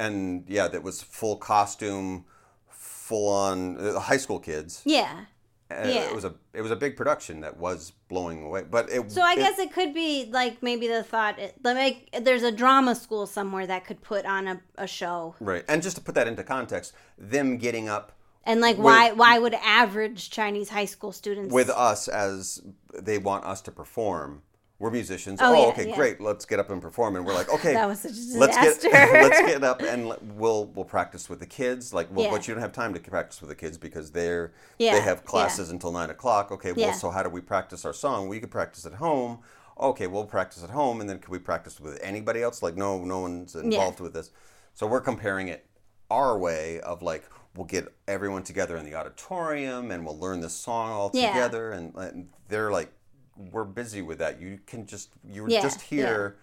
[0.00, 2.24] and yeah, that was full costume,
[2.68, 4.80] full on uh, high school kids.
[4.84, 5.24] yeah
[5.70, 6.08] Uh, Yeah.
[6.08, 9.10] It was a it was a big production that was blowing away, but it.
[9.12, 12.94] So I it- guess it could be like maybe the thought like there's a drama
[12.94, 16.26] school somewhere that could put on a, a show right, and just to put that
[16.26, 18.12] into context, them getting up
[18.44, 22.62] and like why why would average Chinese high school students with us as
[22.94, 24.42] they want us to perform.
[24.80, 25.40] We're musicians.
[25.42, 25.96] Oh, Oh, yeah, okay, yeah.
[25.96, 26.20] great.
[26.20, 27.16] Let's get up and perform.
[27.16, 30.66] And we're like, okay, That was such a let's get let's get up and we'll
[30.66, 31.92] we'll practice with the kids.
[31.92, 32.30] Like, well, Yeah.
[32.32, 35.70] but you don't have time to practice with the kids because they're they have classes
[35.70, 36.52] until nine o'clock.
[36.52, 38.28] Okay, well, so how do we practice our song?
[38.28, 39.40] We could practice at home.
[39.80, 42.62] Okay, we'll practice at home, and then can we practice with anybody else?
[42.62, 44.30] Like, no, no one's involved with this.
[44.74, 45.66] So we're comparing it
[46.10, 47.24] our way of like
[47.56, 51.94] we'll get everyone together in the auditorium and we'll learn this song all together, and,
[51.96, 52.92] and they're like,
[53.38, 54.40] we're busy with that.
[54.40, 56.36] You can just you're Yeah, just here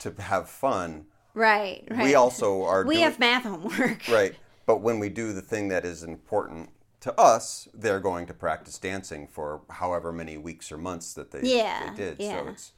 [0.00, 1.06] to have fun.
[1.34, 5.32] right right We also are we doing, have math homework right, but when we do
[5.32, 10.36] the thing that is important to us, they're going to practice dancing for however many
[10.36, 12.22] weeks or months that they, Yeah, they did.
[12.22, 12.72] So it's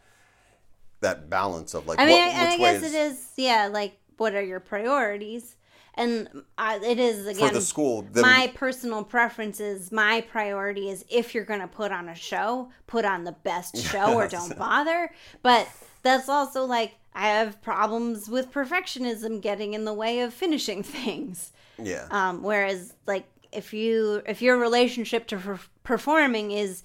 [1.00, 3.68] that balance of like I mean what, I, and I guess ways it is yeah
[3.72, 5.56] like what are your priorities
[5.94, 8.02] and I, it is again for the school.
[8.02, 12.14] The, my personal preference is my priority is if you're going to put on a
[12.14, 15.10] show, put on the best show or don't bother.
[15.42, 15.68] But
[16.02, 21.52] that's also like I have problems with perfectionism getting in the way of finishing things.
[21.78, 26.82] yeah, Um, whereas like if you if your relationship to per- performing is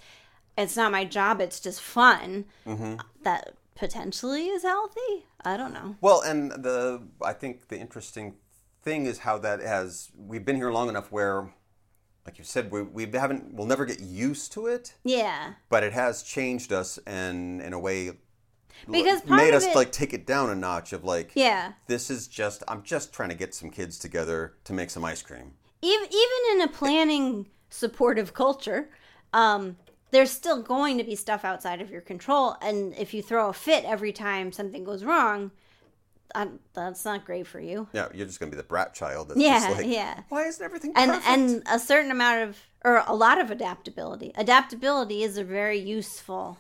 [0.58, 2.46] it's not my job, it's just fun.
[2.66, 2.96] Mm-hmm.
[3.24, 5.26] That potentially is healthy.
[5.46, 5.96] I don't know.
[6.02, 8.36] Well, and the I think the interesting
[8.88, 11.52] thing is how that has we've been here long enough where,
[12.26, 15.54] like you said, we we haven't we'll never get used to it, Yeah.
[15.70, 18.12] but it has changed us and in a way
[18.90, 21.74] Because part made us it- like take it down a notch of like Yeah.
[21.88, 25.22] this is just I'm just trying to get some kids together to make some ice
[25.22, 25.48] cream.
[25.82, 27.26] even even in a planning
[27.70, 28.90] supportive culture
[29.34, 29.76] um
[30.12, 33.54] there's still going to be stuff outside of your control and if you throw a
[33.54, 35.52] fit every time something goes wrong
[36.36, 39.30] uh, that's not great for you Yeah, you're just gonna be the brat child.
[39.30, 40.22] That's Yeah, like, yeah.
[40.30, 41.28] Why isn't everything and perfect?
[41.28, 46.58] and a certain amount of or a lot of adaptability adaptability is a very useful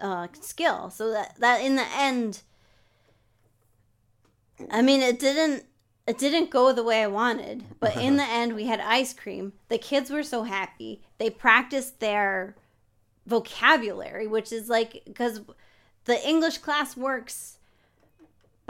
[0.00, 2.42] uh, skill so that that in the end
[4.70, 5.64] i mean it didn't
[6.06, 9.52] it didn't go the way i wanted but in the end we had ice cream
[9.68, 12.56] the kids were so happy they practiced their
[13.26, 15.42] vocabulary which is like because
[16.06, 17.58] the english class works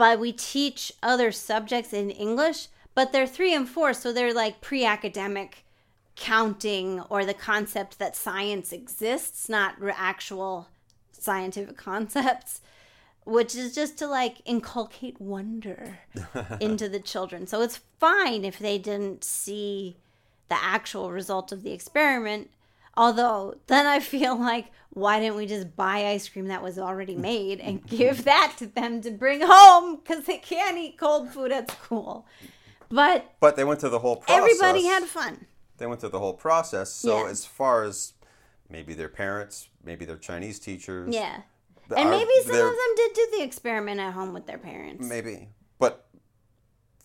[0.01, 4.59] but we teach other subjects in English, but they're three and four, so they're like
[4.59, 5.63] pre academic
[6.15, 10.69] counting or the concept that science exists, not actual
[11.11, 12.61] scientific concepts,
[13.25, 15.99] which is just to like inculcate wonder
[16.59, 17.45] into the children.
[17.45, 19.97] So it's fine if they didn't see
[20.49, 22.49] the actual result of the experiment.
[22.97, 27.15] Although then I feel like why didn't we just buy ice cream that was already
[27.15, 31.51] made and give that to them to bring home because they can't eat cold food
[31.51, 32.25] at school.
[32.89, 34.37] But but they went through the whole process.
[34.37, 35.45] everybody had fun.
[35.77, 36.91] they went through the whole process.
[36.91, 37.29] So Yeah.
[37.31, 38.13] as far as
[38.69, 41.41] maybe their parents, maybe their Chinese teachers, Yeah.
[41.95, 45.05] And our- maybe some of them did do the experiment at home with their parents.
[45.07, 45.49] maybe,
[45.79, 46.07] but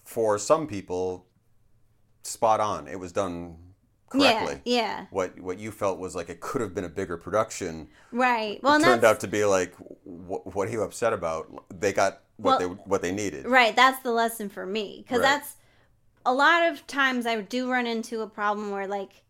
[0.04, 1.26] for some people,
[2.22, 2.86] spot on.
[2.88, 3.65] It was done
[4.08, 4.60] correctly.
[4.64, 7.88] Yeah, yeah, What what you felt was like it could have been a bigger production
[8.12, 8.62] right.
[8.62, 11.46] Well, and turned out to be like, what, what are you upset about?
[11.78, 13.46] They got what Well- they what they needed.
[13.46, 13.74] right.
[13.74, 15.36] That's the lesson for me because Right.
[15.38, 15.54] that's
[16.24, 19.22] a lot of times I do run into a problem where like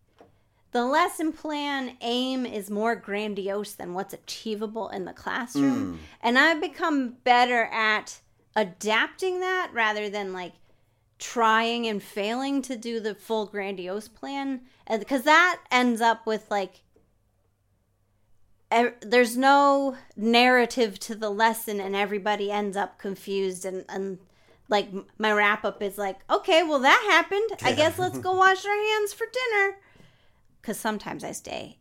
[0.73, 5.99] the lesson plan aim is more grandiose than what's achievable in the classroom, mm.
[6.23, 8.21] and I've become better at
[8.55, 10.53] adapting that rather than like
[11.19, 16.51] trying and failing to do the full grandiose plan and because that ends up with
[16.51, 16.83] like
[18.71, 24.19] ev- there's no narrative to the lesson and everybody ends up confused and, and
[24.69, 27.51] like my wrap up is like okay well that happened.
[27.63, 29.77] I guess let's go wash our hands for dinner.
[30.61, 31.79] Because sometimes i stay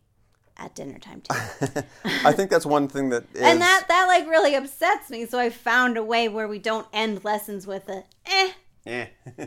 [0.56, 1.82] at dinner time too.
[2.24, 5.38] I think that's one thing that is and that that like really upsets me so
[5.38, 8.52] i found a way where we don't end lessons with a eh
[8.86, 9.06] eh.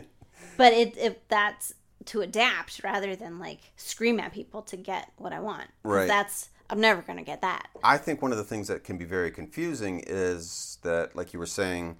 [0.56, 1.74] but it if that's
[2.06, 5.68] to adapt rather than like scream at people to get what i want.
[5.82, 6.08] Right.
[6.08, 9.04] that's i'm never gonna get that I think one of the things that can be
[9.04, 11.96] very confusing is that, like you were saying,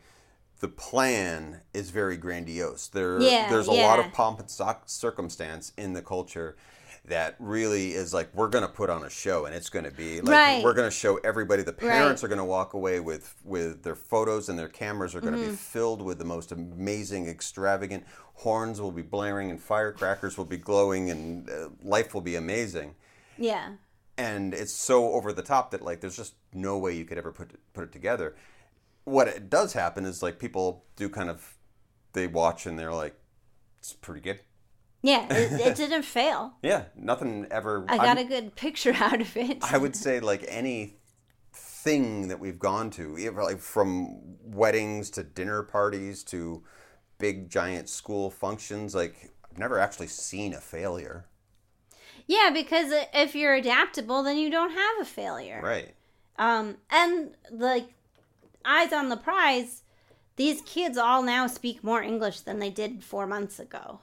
[0.61, 2.89] the plan is very grandiose.
[2.89, 4.51] There, Yeah, there's a lot of pomp and
[4.87, 6.57] circumstance in the culture
[7.11, 9.91] that really is like we're going to put on a show and it's going to
[9.91, 10.65] be like Right.
[10.65, 12.27] we're going to show everybody the parents Right.
[12.27, 15.45] are going to walk away with with their photos and their cameras are going Mm-hmm.
[15.45, 20.45] to be filled with the most amazing extravagant horns will be blaring and firecrackers will
[20.47, 22.95] be glowing and uh, life will be amazing
[23.39, 23.75] Yeah.
[24.17, 27.33] and it's so over the top that like there's just no way you could ever
[27.33, 28.35] put it, put it together.
[29.05, 31.57] What it does happen is like people do kind of
[32.13, 33.15] they watch and they're like,
[33.79, 34.41] it's pretty good.
[35.03, 35.27] Yeah.
[35.33, 36.55] It, it didn't fail.
[36.63, 37.85] Yeah, nothing ever.
[37.89, 39.59] I got I'm- a good picture out of it.
[39.63, 40.97] I would say like any
[41.53, 46.63] thing that we've gone to, like from weddings to dinner parties to
[47.19, 51.27] big giant school functions, like I've never actually seen a failure.
[52.27, 55.61] Yeah, because if you're adaptable, then you don't have a failure.
[55.63, 55.95] Right.
[56.39, 57.89] Um, and like
[58.65, 59.83] eyes on the prize,
[60.37, 64.01] these kids all now speak more English than they did four months ago.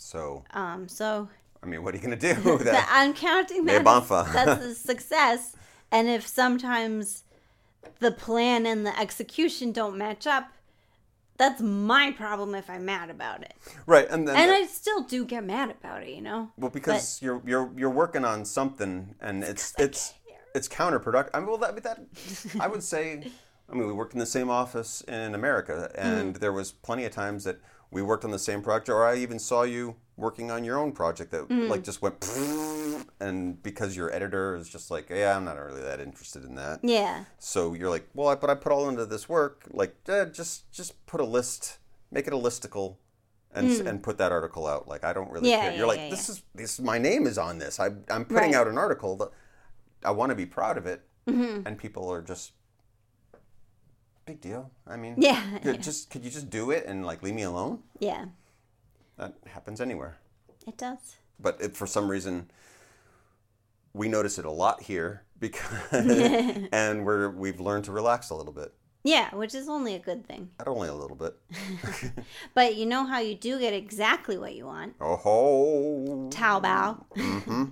[0.00, 1.28] So Um, so
[1.62, 2.34] I mean, what are you gonna do?
[2.44, 5.56] with that I'm counting that as, that's a success.
[5.92, 7.24] And if sometimes
[8.00, 10.52] the plan and the execution don't match up,
[11.38, 13.54] that's my problem if I'm mad about it.
[13.86, 16.50] right, and then And I still do get mad about it, you know.
[16.56, 20.14] Well, because you're you're you're working on something, and it's it's
[20.54, 21.30] it's counterproductive.
[21.34, 22.00] I mean, well, that that
[22.58, 23.24] I would say.
[23.68, 26.40] I mean, we worked in the same office in America, and Mm-hmm.
[26.40, 29.38] there was plenty of times that we worked on the same project, or I even
[29.38, 31.68] saw you working on your own project that Mm.
[31.68, 32.16] like just went,
[33.20, 36.80] and because your editor is just like, yeah, I'm not really that interested in that.
[36.82, 37.24] Yeah.
[37.38, 39.64] So you're like, well, I, but I put all into this work.
[39.70, 41.78] Like, eh, just just put a list,
[42.10, 42.96] make it a listicle,
[43.54, 44.86] and s and put that article out.
[44.88, 45.50] Like, I don't really.
[45.50, 45.70] Yeah, care.
[45.72, 47.80] yeah, You're like, yeah, this is this my name is on this.
[47.80, 48.54] I I'm putting Right.
[48.54, 49.30] out an article that
[50.04, 51.66] I want to be proud of it, Mm-hmm.
[51.66, 52.52] and people are just
[54.30, 54.70] big deal.
[54.86, 55.80] I mean, Yeah, could yeah.
[55.80, 57.80] just could you just do it and like leave me alone?
[57.98, 58.26] Yeah.
[59.16, 60.18] That happens anywhere.
[60.66, 61.16] It does.
[61.38, 62.50] But it, for some reason,
[63.92, 65.66] we notice it a lot here because,
[66.72, 68.72] and we're we've learned to relax a little bit.
[69.02, 70.50] Yeah, which is only a good thing.
[70.58, 71.34] Not only a little bit.
[72.54, 74.94] But you know how you do get exactly what you want?
[75.00, 76.28] Oh ho!
[76.30, 77.04] Taobao.
[77.16, 77.64] Mm-hmm.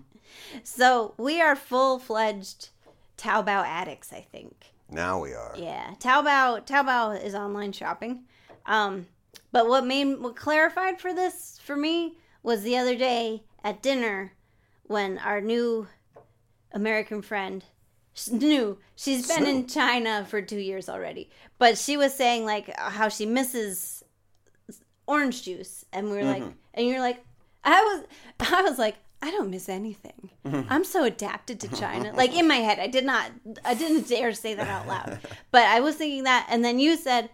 [0.64, 2.70] so we are full fledged
[3.18, 4.72] Taobao addicts, I think.
[4.90, 5.54] Now we are.
[5.56, 8.24] Yeah, Taobao Taobao is online shopping.
[8.66, 9.06] Um,
[9.52, 14.32] but what made what clarified for this for me was the other day at dinner
[14.84, 15.86] when our new
[16.72, 17.64] American friend
[18.32, 23.08] new she's been in China for two years already, but she was saying like how
[23.08, 24.02] she misses
[25.06, 26.42] orange juice, and we were like,
[26.74, 27.24] and you're like,
[27.64, 28.04] I was
[28.52, 28.96] I was like.
[29.20, 30.30] I don't miss anything.
[30.44, 32.12] I'm so adapted to China.
[32.14, 33.30] Like in my head, I did not,
[33.64, 35.18] I didn't dare say that out loud.
[35.50, 37.30] But I was thinking that, and then you said,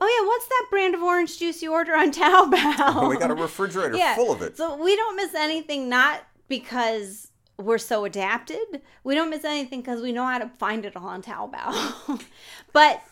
[0.00, 3.30] "Oh yeah, what's that brand of orange juice you order on Taobao?" Oh, we got
[3.30, 4.56] a refrigerator yeah, full of it.
[4.56, 8.80] So we don't miss anything, not because we're so adapted.
[9.04, 12.22] We don't miss anything because we know how to find it all on Taobao.
[12.72, 13.02] but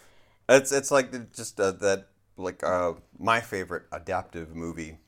[0.48, 4.98] It's it's like just uh, that like uh, my favorite adaptive movie.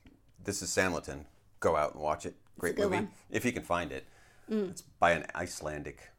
[0.43, 1.25] This is Sanlitun.
[1.59, 2.35] Go out and watch it.
[2.59, 3.05] Great movie one.
[3.07, 3.09] Mm.
[3.31, 4.05] if you can find it.
[4.49, 6.11] It's by an Icelandic.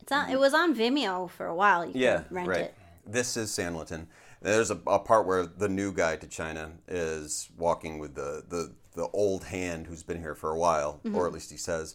[0.00, 0.30] it's not.
[0.30, 1.84] It was on Vimeo for a while.
[1.84, 2.60] You Yeah, rent right.
[2.62, 2.74] it.
[3.06, 4.06] This is Sanlitun.
[4.40, 8.74] There's a, a part where the new guy to China is walking with the, the,
[8.94, 11.14] the old hand who's been here for a while, Mm-hmm.
[11.16, 11.94] or at least he says,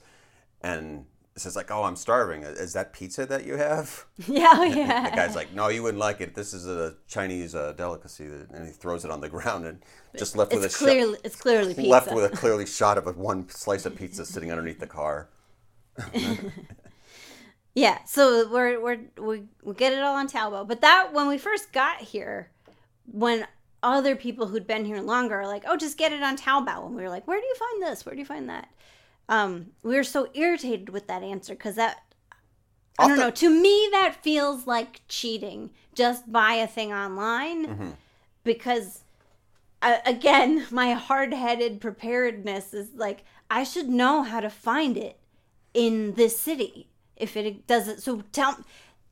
[0.62, 1.06] and
[1.40, 2.44] says like, "Oh, I'm starving.
[2.44, 5.10] Is that pizza that you have?" Yeah, oh, yeah.
[5.10, 6.36] The guy's like, "No, you wouldn't like it.
[6.36, 9.84] This is a Chinese uh, delicacy," and he throws it on the ground and
[10.18, 11.90] just left with a it's clearly it's clearly pizza.
[11.90, 15.30] left with a clearly shot of a one slice of pizza sitting underneath the car.
[17.78, 20.68] Yeah, so we're we're we we get it all on Taobao.
[20.68, 22.50] But that when we first got here,
[23.06, 23.46] when
[23.84, 26.96] other people who'd been here longer are like, "Oh, just get it on Taobao," and
[26.96, 28.04] we were like, "Where do you find this?
[28.04, 28.68] Where do you find that?"
[29.30, 32.04] Um, we were so irritated with that answer because that
[33.00, 33.32] I don't Often- know.
[33.32, 35.72] To me, that feels like cheating.
[35.94, 37.96] Just buy a thing online
[38.44, 39.02] because
[39.82, 45.20] uh, again, my hard-headed preparedness is like I should know how to find it
[45.74, 48.02] in this city if it doesn't.
[48.02, 48.58] So tell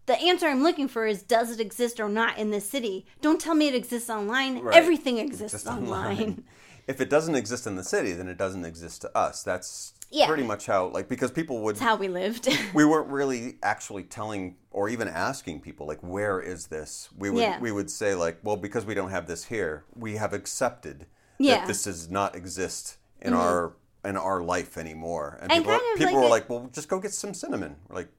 [0.08, 3.06] the answer I'm looking for is does it exist or not in this city?
[3.22, 4.60] Don't tell me it exists online.
[4.60, 4.76] Right.
[4.76, 6.44] Everything exists Just online.
[6.88, 9.42] If it doesn't exist in the city, then it doesn't exist to us.
[9.44, 10.28] That's Yeah.
[10.28, 12.48] pretty much how like because people would It's how we lived.
[12.74, 17.42] we weren't really actually telling or even asking people like where is this we would
[17.42, 17.60] Yeah.
[17.60, 21.08] we would say like well because we don't have this here we have accepted
[21.40, 21.58] Yeah.
[21.60, 23.42] that this does not exist in mm-hmm.
[23.42, 23.74] our
[24.04, 27.00] in our life anymore and, And people, people like were a- like well just go
[27.00, 28.10] get some cinnamon we're like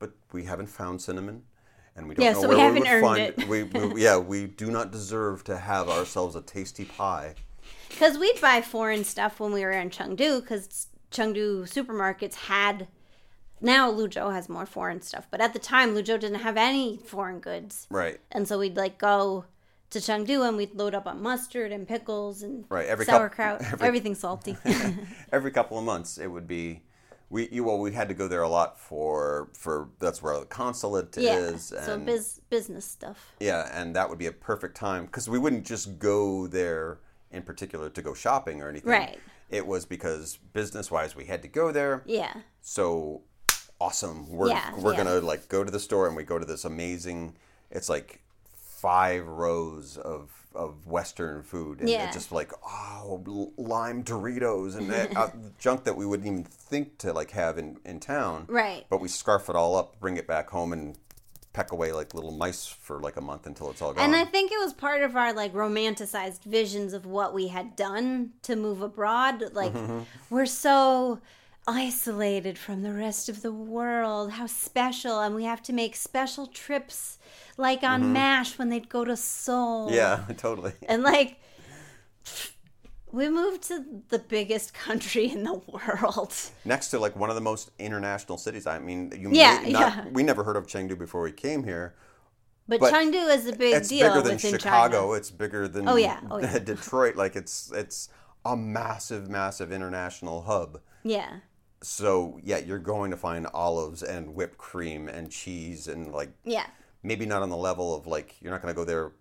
[0.00, 1.42] but we haven't found cinnamon
[1.94, 3.48] and we don't Yeah, know so where we we, would earned find it.
[3.48, 7.34] We, we, yeah, we do not deserve to have ourselves a tasty pie.
[7.88, 12.88] Because we'd buy foreign stuff when we were in Chengdu, because Chengdu supermarkets had.
[13.60, 17.40] Now Luzhou has more foreign stuff, but at the time Luzhou didn't have any foreign
[17.40, 18.20] goods, Right.
[18.30, 19.46] and so we'd like go
[19.88, 23.86] to Chengdu and we'd load up on mustard and pickles and Right, every sauerkraut, every-
[23.86, 24.56] everything salty.
[25.32, 26.82] Every couple of months, it would be.
[27.30, 30.44] We you, well, we had to go there a lot for for that's where the
[30.46, 33.34] consulate yeah, is, and so biz, business stuff.
[33.40, 36.98] yeah, and that would be a perfect time because we wouldn't just go there
[37.30, 38.90] in particular to go shopping or anything.
[38.90, 39.18] Right.
[39.50, 42.02] It was because business wise we had to go there.
[42.06, 43.22] Yeah, so
[43.80, 44.28] awesome.
[44.30, 45.04] We're Yeah, we're yeah.
[45.04, 47.36] gonna like go to the store and we go to this amazing.
[47.70, 48.22] It's like
[48.54, 52.06] five rows of of Western food and Yeah.
[52.06, 56.96] it's just like oh lime Doritos and that, uh, junk that we wouldn't even think
[56.98, 58.46] to like have in in town.
[58.48, 58.86] right.
[58.88, 60.96] But we scarf it all up, bring it back home, and
[61.56, 64.04] peck away like little mice for like a month until it's all gone.
[64.04, 67.74] And I think it was part of our like romanticized visions of what we had
[67.76, 69.42] done to move abroad.
[69.54, 70.00] Like Mm-hmm.
[70.28, 71.20] we're so
[71.66, 74.32] isolated from the rest of the world.
[74.32, 77.18] How special and we have to make special trips
[77.56, 79.86] like on MASH when they'd go to Seoul.
[79.86, 79.94] Mm-hmm.
[79.94, 80.72] yeah, totally.
[80.88, 81.40] And like
[83.16, 86.34] we moved to the biggest country in the world.
[86.66, 88.66] Next to like one of the most international cities.
[88.66, 90.04] I mean, you Yeah, may not, yeah.
[90.12, 91.94] we never heard of Chengdu before we came here.
[92.68, 94.98] But, But Chengdu is a big it's deal bigger than Chicago.
[95.00, 95.12] China.
[95.12, 96.20] It's bigger than Oh, yeah.
[96.30, 96.58] Oh, yeah.
[96.72, 97.16] Detroit.
[97.16, 98.10] Like it's it's
[98.44, 100.80] a massive, massive international hub.
[101.02, 101.38] Yeah.
[101.82, 106.66] So yeah, you're going to find olives and whipped cream and cheese and like Yeah.
[107.02, 109.12] maybe not on the level of like you're not going to go there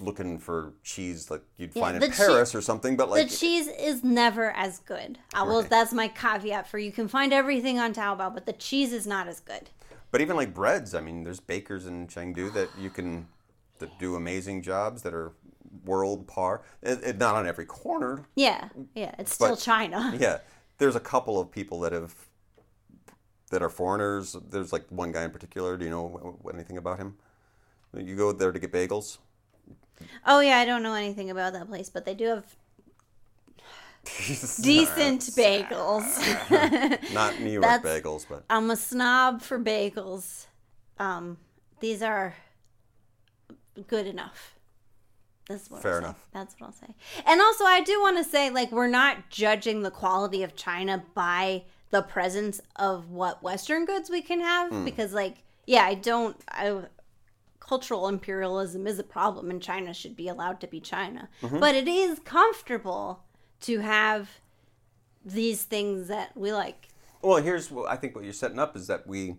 [0.00, 2.96] looking for cheese like you'd Yeah, find in the che- Paris or something.
[2.96, 5.18] But like the cheese is never as good.
[5.34, 5.62] I will.
[5.62, 5.70] Right.
[5.70, 9.28] That's my caveat for you can find everything on Taobao, but the cheese is not
[9.28, 9.70] as good.
[10.10, 13.28] But even like breads, I mean, there's bakers in Chengdu that you can
[13.78, 15.32] that do amazing jobs that are
[15.84, 16.62] world par.
[16.82, 18.24] It, it, not on every corner.
[18.34, 20.14] Yeah, yeah, it's still China.
[20.18, 20.38] Yeah,
[20.78, 22.14] there's a couple of people that have
[23.50, 24.36] that are foreigners.
[24.50, 25.76] There's like one guy in particular.
[25.76, 27.16] Do you know anything about him?
[27.96, 29.18] You go there to get bagels.
[30.26, 32.46] Oh yeah, I don't know anything about that place, but they do have
[34.62, 37.12] decent bagels.
[37.14, 40.46] Not New York That's- bagels, but I'm a snob for bagels.
[40.98, 41.36] Um,
[41.80, 42.34] these are
[43.86, 44.54] good enough.
[45.48, 46.04] That's what Fair I'll say.
[46.04, 46.26] enough.
[46.32, 46.94] That's what I'll say.
[47.26, 51.02] And also, I do want to say, like, we're not judging the quality of China
[51.14, 54.84] by the presence of what Western goods we can have, Hmm.
[54.84, 55.36] because, like,
[55.66, 56.36] yeah, I don't.
[56.48, 56.82] I,
[57.68, 61.28] cultural imperialism is a problem, and China should be allowed to be China.
[61.42, 61.60] Mm-hmm.
[61.60, 63.24] But it is comfortable
[63.62, 64.40] to have
[65.24, 66.88] these things that we like.
[67.20, 69.36] Well, here's what I think what you're setting up is that we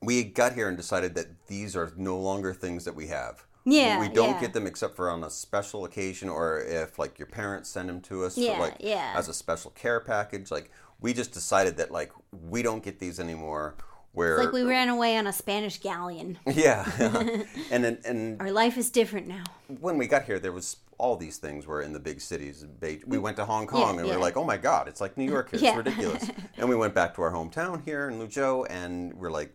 [0.00, 3.44] we got here and decided that these are no longer things that we have.
[3.64, 4.40] Yeah, we don't yeah.
[4.40, 8.00] get them except for on a special occasion or if like your parents send them
[8.02, 9.14] to us Yeah, like yeah.
[9.16, 10.50] as a special care package.
[10.50, 10.70] Like
[11.00, 13.76] we just decided that like we don't get these anymore.
[14.12, 16.38] Where Like we ran away on a Spanish galleon.
[16.46, 16.90] yeah,
[17.70, 19.44] and then and Our life is different now.
[19.80, 22.64] when we got here, there was all these things were in the big cities.
[22.80, 23.20] We mm.
[23.20, 24.14] went to Hong Kong and we yeah.
[24.16, 25.56] were like, oh my god, it's like New York here.
[25.56, 25.76] It's Yeah.
[25.76, 26.30] ridiculous.
[26.56, 29.52] and we went back to our hometown here in Luzhou and we're like,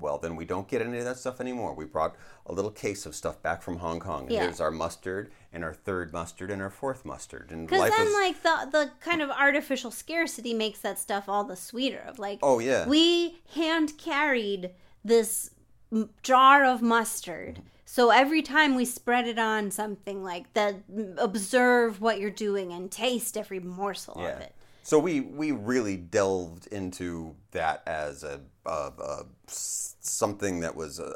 [0.00, 1.74] well, then we don't get any of that stuff anymore.
[1.74, 2.14] We brought
[2.46, 4.22] a little case of stuff back from Hong Kong.
[4.22, 4.42] And Yeah.
[4.42, 7.50] here's our mustard and our third mustard and our fourth mustard.
[7.50, 11.44] And Because then, is like the the kind of artificial scarcity makes that stuff all
[11.44, 12.02] the sweeter.
[12.06, 12.86] Of like, Oh, yeah.
[12.86, 14.70] we hand carried
[15.04, 15.50] this
[15.92, 17.54] m- jar of mustard.
[17.56, 17.66] Mm-hmm.
[17.84, 20.76] So every time we spread it on something like that,
[21.16, 24.54] observe what you're doing and taste every morsel of it.
[24.82, 28.40] So we we really delved into that as a,
[29.48, 31.14] s- something that was a,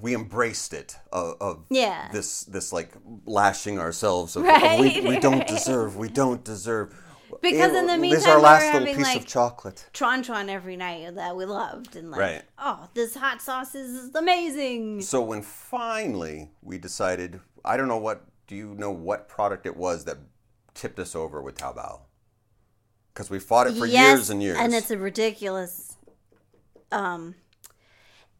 [0.00, 2.08] we embraced it of, of Yeah.
[2.12, 2.92] this this like
[3.26, 6.94] lashing ourselves of, Right, of we, we don't deserve we don't deserve
[7.42, 9.26] Because in the this is meantime, our we last were little having, piece like, of
[9.26, 12.42] chocolate Tron Tron every night that we loved, and like, Right.
[12.58, 15.02] oh, this hot sauce is amazing.
[15.02, 19.76] so when finally we decided I don't know what do you know what product it
[19.76, 20.16] was that
[20.74, 22.00] tipped us over with Taobao
[23.12, 25.91] because we fought it for years and years And it's a ridiculous.
[26.92, 27.34] Um,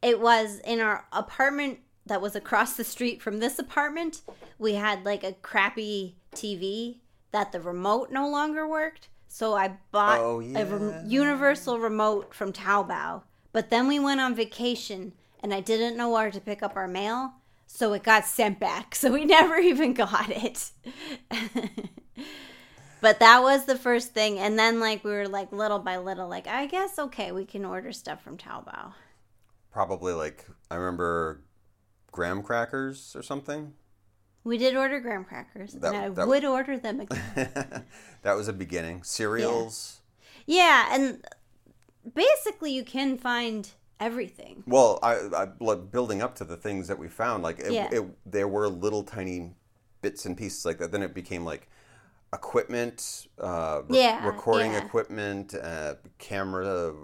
[0.03, 4.23] it was in our apartment that was across the street from this apartment.
[4.59, 6.97] We had like a crappy TV
[7.31, 9.09] that the remote no longer worked.
[9.29, 11.05] So I bought Oh, a rem- yeah.
[11.07, 13.23] universal remote from Taobao.
[13.53, 16.89] But then we went on vacation and I didn't know where to pick up our
[16.89, 17.35] mail.
[17.67, 18.95] So it got sent back.
[19.03, 20.71] So we never even got it.
[23.03, 24.39] But that was the first thing.
[24.39, 27.65] And then, like, we were like, little by little, like, I guess, okay, we can
[27.67, 28.93] order stuff from Taobao.
[29.73, 31.43] probably like I remember
[32.13, 33.73] graham crackers or something.
[34.45, 37.85] We did order graham crackers, That- and I that- would order them again.
[38.23, 39.03] that was a beginning.
[39.03, 40.01] Cereals.
[40.47, 41.25] yeah, and
[42.15, 44.63] basically you can find everything.
[44.67, 47.89] Well, I, I like, building up to the things that we found, like it, Yeah.
[47.93, 49.55] it, there were little tiny
[50.03, 50.91] bits and pieces like that.
[50.93, 51.69] Then it became like
[52.33, 54.85] equipment, uh, re- Yeah, recording yeah.
[54.85, 56.95] equipment, uh, camera,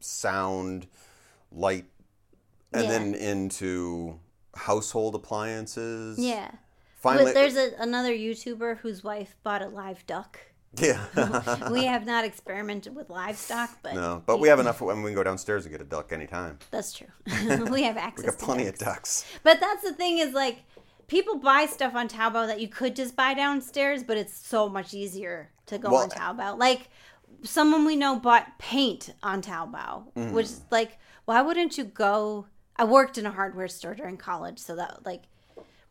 [0.00, 0.86] sound,
[1.52, 1.86] light,
[2.72, 2.90] and Yeah.
[2.90, 4.18] then into
[4.54, 6.18] household appliances.
[6.18, 6.50] Yeah.
[6.96, 10.40] Finally, but there's a, another YouTuber whose wife bought a live duck.
[10.76, 11.68] yeah.
[11.70, 15.14] we have not experimented with livestock, but no, but we have enough when we can
[15.14, 16.58] go downstairs and get a duck anytime.
[16.70, 17.06] that's true.
[17.70, 18.24] we have access.
[18.24, 18.80] We got to plenty ducks.
[18.80, 19.24] of ducks.
[19.44, 20.58] But that's the thing is like
[21.08, 24.94] people buy stuff on Taobao that you could just buy downstairs, but it's so much
[24.94, 26.58] easier to go Well- on Taobao.
[26.58, 26.88] Like
[27.42, 30.32] someone we know bought paint on Taobao, Mm.
[30.32, 32.46] which is like, why wouldn't you go?
[32.76, 35.24] I worked in a hardware store during college, so that like.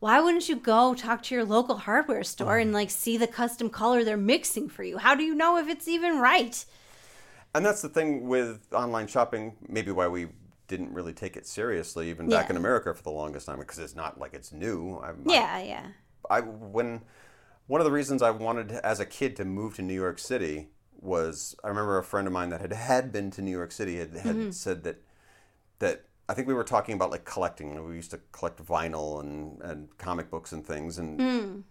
[0.00, 2.62] Why wouldn't you go talk to your local hardware store Mm.
[2.62, 4.98] and like see the custom color they're mixing for you?
[4.98, 6.64] How do you know if it's even right?
[7.52, 10.28] And that's the thing with online shopping, maybe why we
[10.68, 13.96] didn't really take it seriously even back in America for the longest time because it's
[13.96, 14.98] not like it's new.
[14.98, 15.92] I, Yeah, yeah.
[16.30, 17.02] I, when
[17.66, 20.68] one of the reasons I wanted as a kid to move to New York City
[21.00, 23.98] was I remember a friend of mine that had had been to New York City
[23.98, 24.50] had, had Mm-hmm.
[24.54, 25.02] said that
[25.80, 27.82] that I think we were talking about like collecting.
[27.88, 31.64] We used to collect vinyl and, and comic books and things, and Mm.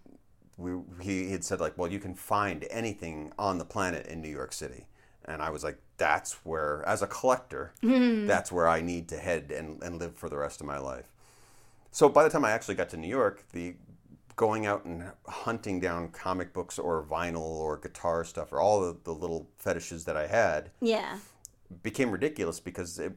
[0.56, 4.28] we he had said like, well, you can find anything on the planet in New
[4.28, 4.86] York City,
[5.28, 8.26] and I was like, that's where, as a collector, mm-hmm.
[8.26, 11.06] that's where I need to head and, and live for the rest of my life.
[11.90, 13.74] So by the time I actually got to New York, the
[14.36, 18.96] going out and hunting down comic books or vinyl or guitar stuff or all the,
[19.02, 21.18] the little fetishes that I had Yeah.
[21.82, 23.14] became ridiculous because it,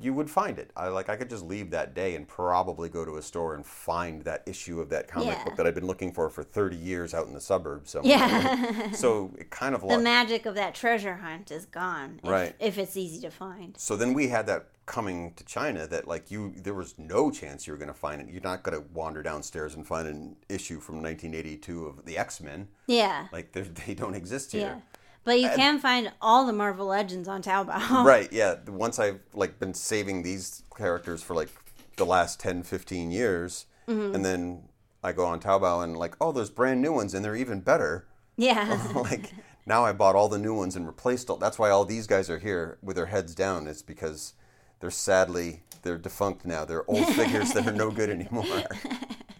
[0.00, 0.70] you would find it.
[0.76, 3.64] I like I could just leave that day and probably go to a store and
[3.66, 5.44] find that issue of that comic Yeah.
[5.44, 8.10] book that I've been looking for for 30 years out in the suburbs somewhere.
[8.18, 8.90] Yeah.
[8.92, 12.20] so it kind of the magic of that treasure hunt is gone.
[12.22, 12.54] If, Right.
[12.60, 13.76] If it's easy to find.
[13.78, 17.66] so then we had that coming to China that like you there was no chance
[17.66, 18.28] you were going to find it.
[18.30, 22.68] You're not going to wander downstairs and find an issue from 1982 of the X-Men.
[22.86, 23.26] Yeah.
[23.32, 24.60] Like they're- don't exist here.
[24.62, 24.97] Yeah.
[25.28, 28.04] But you can find all the Marvel Legends on Taobao.
[28.04, 31.50] right yeah once i've like been saving these characters for like
[31.96, 34.14] the last 10 15 years Mm-hmm.
[34.14, 34.68] and then
[35.02, 38.06] i go on taobao and like oh there's brand new ones and they're even better
[38.36, 38.66] Yeah.
[38.94, 39.32] like
[39.66, 42.28] now i bought all the new ones and replaced all that's why all these guys
[42.28, 44.34] are here with their heads down it's because
[44.80, 48.44] they're sadly they're defunct now they're old figures that are no good anymore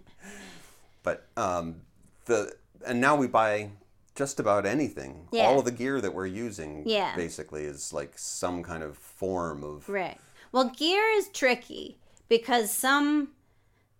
[1.03, 1.77] but um
[2.27, 2.55] the
[2.87, 3.71] and now we buy
[4.19, 5.47] just about anything Yeah.
[5.47, 7.15] all of the gear that we're using Yeah.
[7.17, 10.19] basically is like some kind of form of right.
[10.51, 11.99] Well, gear is tricky
[12.29, 13.29] because some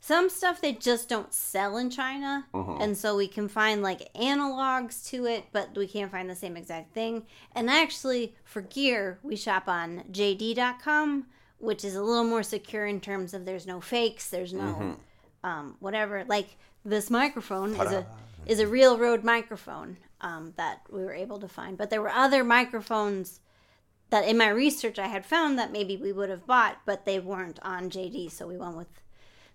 [0.01, 2.81] some stuff they just don't sell in China, Mm-hmm.
[2.83, 6.57] and so we can find like analogs to it, but we can't find the same
[6.57, 7.27] exact thing.
[7.55, 11.27] And actually, for gear, we shop on JD.com,
[11.59, 14.93] which is a little more secure in terms of there's no fakes, there's no Mm-hmm.
[15.49, 16.25] um, whatever.
[16.27, 18.07] Like this microphone is a
[18.47, 22.11] is a real Rode microphone um, that we were able to find, but there were
[22.11, 23.41] other microphones
[24.11, 27.19] that in my research I had found that maybe we would have bought, but they
[27.21, 29.03] weren't on JD, so we went with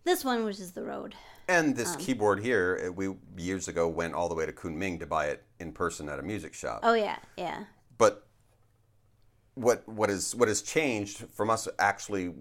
[0.03, 1.15] this one, which is the Rode.
[1.47, 1.73] and Um.
[1.73, 5.27] this keyboard here uh, we years ago went all the way to kunming to buy
[5.27, 7.63] it in person at a music shop Oh yeah, yeah,
[7.97, 8.27] but
[9.55, 12.33] what what is what has changed from us actually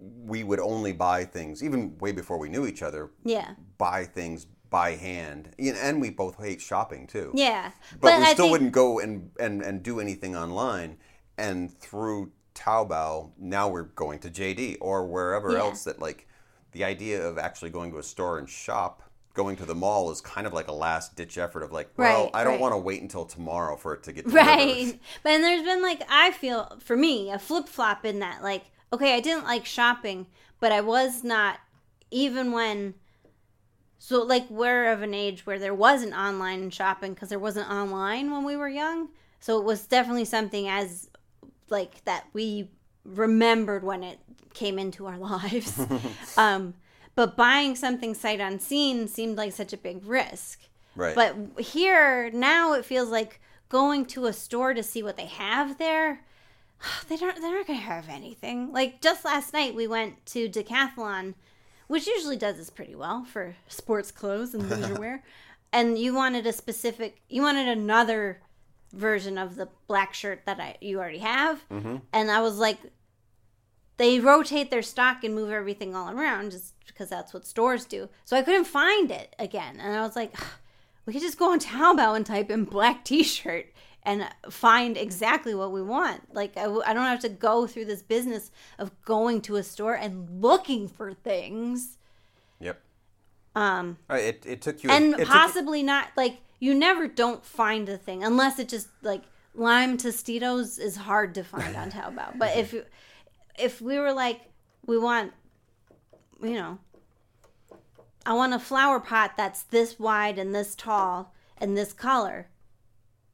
[0.00, 4.46] we would only buy things even way before we knew each other yeah, buy things
[4.70, 7.72] by hand You and we both hate shopping too yeah.
[8.00, 10.98] but, we I still think- wouldn't go and, and and do anything online
[11.36, 15.60] and through Taobao now we're going to JD or wherever Yeah.
[15.60, 16.26] else that like
[16.72, 19.02] the idea of actually going to a store and shop
[19.34, 22.24] going to the mall is kind of like a last ditch effort of like well
[22.24, 22.60] Right, I don't right.
[22.60, 24.44] want to wait until tomorrow for it to get delivered.
[24.46, 25.00] Right.
[25.22, 28.64] But and there's been like I feel for me a flip flop in that like
[28.92, 30.26] okay I didn't like shopping
[30.60, 31.58] but I was not
[32.10, 32.94] even when
[33.98, 38.30] so like we're of an age where there wasn't online shopping because there wasn't online
[38.30, 39.08] when we were young
[39.40, 41.10] so it was definitely something as
[41.68, 42.70] like that we
[43.04, 44.18] remembered when it
[44.54, 45.80] came into our lives
[46.36, 46.74] um
[47.14, 50.60] but buying something sight unseen seemed like such a big risk
[50.96, 55.26] right but here now it feels like going to a store to see what they
[55.26, 56.22] have there.
[57.08, 57.40] They don't.
[57.40, 58.72] They're not going to have anything.
[58.72, 61.34] Like just last night, we went to Decathlon,
[61.88, 65.24] which usually does this pretty well for sports clothes and leisure wear.
[65.70, 67.20] And you wanted a specific.
[67.28, 68.40] You wanted another
[68.94, 71.96] version of the black shirt that I you already have, mm-hmm.
[72.10, 72.78] and I was like,
[73.98, 78.08] they rotate their stock and move everything all around just because that's what stores do.
[78.24, 80.34] So I couldn't find it again, and I was like,
[81.04, 83.66] we could just go on Taobao and type in black T-shirt
[84.08, 86.34] and find exactly what we want.
[86.34, 89.94] Like I, I don't have to go through this business of going to a store
[89.94, 91.98] and looking for things.
[92.58, 92.80] Yep.
[93.54, 98.24] Um, it, it took you and possibly not like you never don't find a thing
[98.24, 102.38] unless it just like lime tostitos is hard to find on Taobao.
[102.38, 102.74] But if
[103.58, 104.40] if we were like
[104.86, 105.34] we want,
[106.42, 106.78] you know,
[108.24, 112.48] I want a flower pot that's this wide and this tall and this color.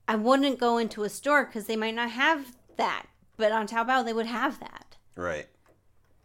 [0.07, 4.05] I wouldn't go into a store because they might not have that, but on Taobao
[4.05, 4.97] they would have that.
[5.17, 5.47] Right.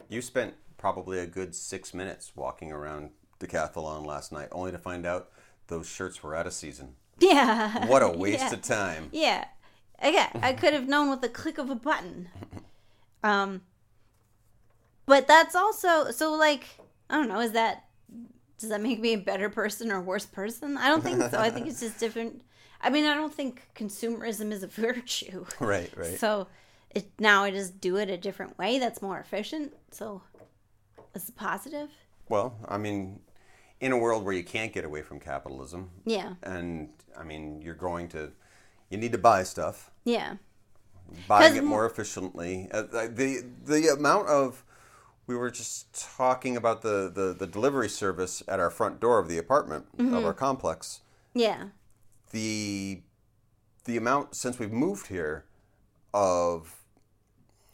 [0.09, 5.05] You spent probably a good six minutes walking around Decathlon last night, only to find
[5.05, 5.29] out
[5.67, 6.95] those shirts were out of season.
[7.19, 7.85] Yeah.
[7.87, 8.53] What a waste Yeah.
[8.53, 9.09] of time.
[9.11, 9.45] Yeah.
[10.01, 12.29] Again, I could have known with the click of a button.
[13.21, 13.63] Um
[15.05, 16.63] but that's also so like
[17.09, 17.83] I don't know, is that
[18.59, 20.77] does that make me a better person or worse person?
[20.77, 21.37] I don't think so.
[21.37, 22.41] I think it's just different.
[22.81, 25.45] I mean, I don't think consumerism is a virtue.
[25.59, 26.17] Right, right.
[26.19, 26.47] So
[26.89, 29.73] it now I just do it a different way that's more efficient.
[29.91, 30.21] So
[31.15, 31.89] it's positive.
[32.29, 33.19] well, I mean,
[33.81, 36.33] in a world where you can't get away from capitalism, Yeah.
[36.43, 38.31] and I mean, you're going to,
[38.89, 39.89] you need to buy stuff.
[40.03, 40.35] Yeah.
[41.27, 42.69] buying it more efficiently.
[42.71, 44.63] Uh, the the amount of
[45.27, 49.27] we were just talking about the, the, the delivery service at our front door of
[49.27, 50.13] the apartment Mm-hmm.
[50.15, 51.01] of our complex.
[51.33, 51.65] Yeah.
[52.29, 53.01] The
[53.85, 55.45] the amount since we've moved here
[56.13, 56.75] of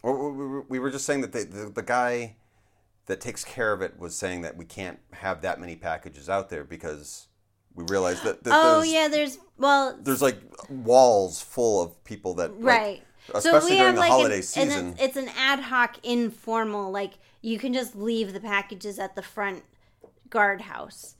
[0.02, 2.36] or we were- we just saying that the, the, the guy
[3.08, 6.50] that takes care of it was saying that we can't have that many packages out
[6.50, 7.28] there because
[7.74, 10.38] we realized that, that Oh there's, yeah, there's well there's like
[10.70, 13.04] walls full of people that like, right
[13.34, 14.72] especially during the like holiday an, season.
[14.72, 19.16] and it's, it's an ad hoc informal like you can just leave the packages at
[19.16, 19.64] the front
[20.30, 21.16] guardhouse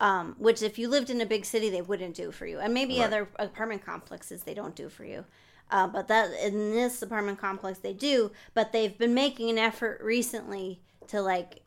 [0.00, 2.58] um, which if you lived in a big city they wouldn't do for you.
[2.58, 3.06] And maybe Right.
[3.06, 5.24] other apartment complexes they don't do for you.
[5.70, 8.30] Uh, but that in this apartment complex they do.
[8.52, 11.62] But they've been making an effort recently to like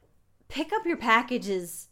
[0.50, 1.88] pick up your packages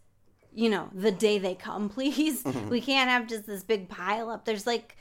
[0.54, 2.44] you know the day they come please.
[2.70, 4.46] We can't have just this big pile up.
[4.46, 4.96] There's like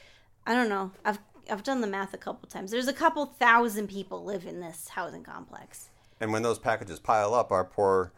[0.47, 0.93] i don't know.
[1.05, 1.18] I've
[1.51, 2.70] i've done the math a couple times.
[2.70, 5.91] There's a couple thousand people live in this housing complex.
[6.20, 8.12] And when those packages pile up, our poor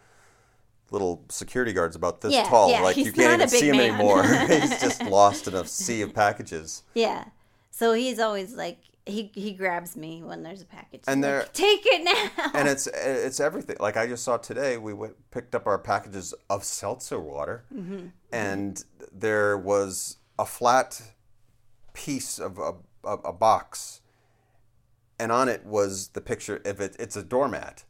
[0.91, 2.71] little security guard's about this Yeah, tall.
[2.71, 3.91] yeah, like you can't even see him man.
[3.95, 4.23] anymore.
[4.47, 6.83] he's just lost in a sea of packages.
[6.95, 7.25] yeah
[7.71, 11.39] so he's always like he he grabs me when there's a package And He's they're-
[11.41, 13.77] like, take it now And it's it's everything.
[13.79, 18.07] Like I just saw today, we went, picked up our packages of seltzer water, Mm-hmm.
[18.33, 18.83] and
[19.13, 21.01] there was a flat
[21.93, 22.75] piece of a,
[23.05, 24.01] a, a box,
[25.21, 26.97] and on it was the picture of it.
[26.99, 27.85] It's a doormat.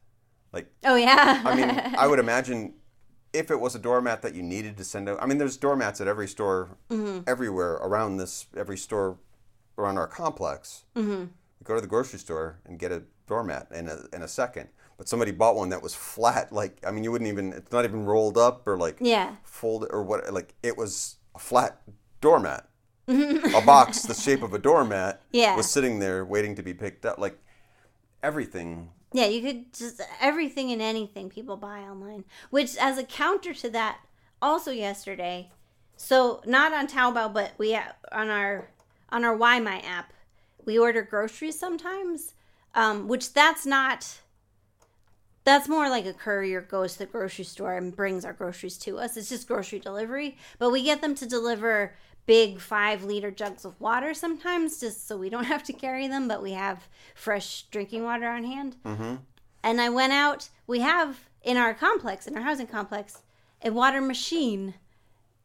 [0.53, 2.75] Like oh yeah I mean, I would imagine
[3.37, 5.23] if it was a doormat that you needed to send out.
[5.23, 7.21] I mean, there's doormats at every store, Mm-hmm.
[7.27, 9.19] everywhere around this, every store
[9.79, 10.85] around our complex.
[10.97, 11.11] Mm-hmm.
[11.11, 14.69] You go to the grocery store and get a doormat in a, in a second.
[14.99, 16.53] But somebody bought one that was flat.
[16.53, 19.91] Like, I mean, you wouldn't even, it's not even rolled up or like yeah folded
[19.93, 20.33] or what.
[20.33, 21.83] Like, it was a flat
[22.23, 22.67] doormat.
[23.09, 25.55] a box the shape of a doormat Yeah.
[25.55, 27.19] was sitting there waiting to be picked up.
[27.19, 27.39] Like,
[28.23, 32.25] everything Yeah, you could just everything and anything people buy online.
[32.51, 34.01] Which, as a counter to that,
[34.43, 35.51] also yesterday,
[35.97, 38.71] so not on Taobao, but we ha- on our
[39.09, 40.13] on our YMy app,
[40.65, 42.35] we order groceries sometimes.
[42.75, 44.21] Um, which that's not.
[45.45, 48.99] That's more like a courier goes to the grocery store and brings our groceries to
[48.99, 49.17] us.
[49.17, 51.95] It's just grocery delivery, but we get them to deliver
[52.27, 56.29] big five liter jugs of water sometimes, just so we don't have to carry them,
[56.29, 58.77] but we have fresh drinking water on hand
[59.67, 60.49] and I went out.
[60.69, 63.23] We have in our complex, in our housing complex,
[63.63, 64.75] a water machine,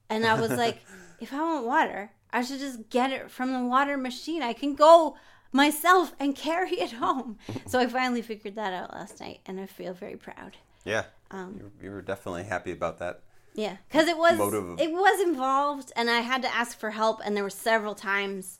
[0.09, 0.79] and I was like,
[1.19, 4.43] if I want water, I should just get it from the water machine.
[4.43, 5.17] I can go
[5.51, 7.39] myself and carry it home.
[7.65, 10.57] so I finally figured that out last night, and I feel very proud.
[10.85, 11.05] Yeah.
[11.31, 13.21] Um, you were definitely happy about that.
[13.53, 17.19] Yeah, because it was Motive it was involved, and I had to ask for help,
[17.23, 18.59] and there were several times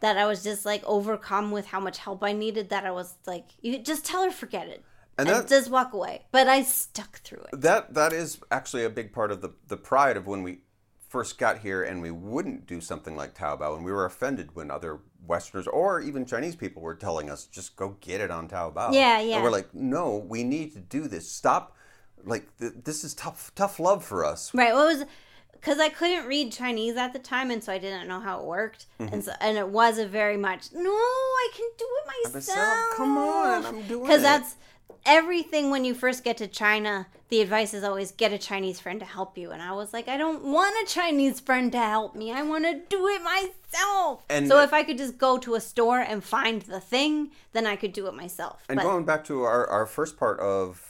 [0.00, 2.70] that I was just like overcome with how much help I needed.
[2.70, 4.82] That I was like, you just tell her forget it,
[5.16, 6.22] And and, that- just walk away.
[6.32, 7.60] But I stuck through it.
[7.60, 10.60] That that is actually a big part of the the pride of when we
[11.08, 14.70] first got here and we wouldn't do something like Taobao and we were offended when
[14.70, 18.92] other Westerners or even Chinese people were telling us just go get it on Taobao.
[18.94, 19.34] Yeah, yeah.
[19.34, 21.28] And we're like, no, we need to do this.
[21.30, 21.76] Stop.
[22.24, 24.52] Like th- this is tough tough love for us.
[24.54, 24.72] Right.
[24.74, 25.04] What was
[25.52, 28.46] because I couldn't read Chinese at the time, and so I didn't know how it
[28.46, 29.12] worked, Mm-hmm.
[29.14, 32.56] and so and it was a very much no, I can do it myself.
[32.56, 34.22] myself, come on, I'm doing Because it.
[34.24, 34.56] that's
[35.06, 39.00] everything when you first get to China, the advice is always get a Chinese friend
[39.00, 39.50] to help you.
[39.50, 42.30] And I was like, I don't want a Chinese friend to help me.
[42.32, 44.24] I want to do it myself.
[44.28, 47.66] And- so if I could just go to a store and find the thing, then
[47.66, 48.62] I could do it myself.
[48.68, 50.89] And but going back to our, our first part of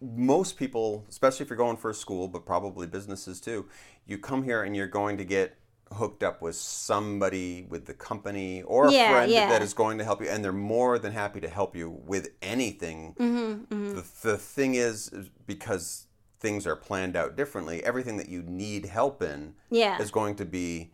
[0.00, 3.66] most people, especially if you're going for a school, but probably businesses too,
[4.06, 5.56] you come here and you're going to get
[5.92, 9.48] hooked up with somebody with the company or a Yeah, friend yeah.
[9.48, 12.30] that is going to help you, and they're more than happy to help you with
[12.42, 13.14] anything.
[13.18, 16.06] Mm-hmm, The, the thing is, is because
[16.38, 20.00] things are planned out differently, everything that you need help in yeah.
[20.00, 20.92] is going to be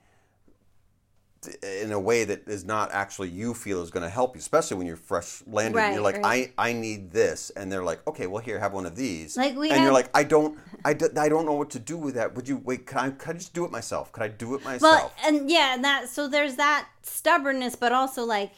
[1.82, 4.76] in a way that is not actually you feel is going to help you, especially
[4.76, 5.78] when you're fresh landed.
[5.78, 6.53] and you're like, right.
[6.59, 9.37] I, I need this, and they're like, okay, well here, have one of these.
[9.37, 11.97] Like, we and you're like, I don't, I, d- I don't know what to do
[11.97, 12.34] with that.
[12.34, 12.87] Would you wait?
[12.87, 14.11] Can I, can I just do it myself?
[14.12, 14.80] Could I do it myself?
[14.82, 18.53] Well, and yeah, and that so there's that stubbornness, but also like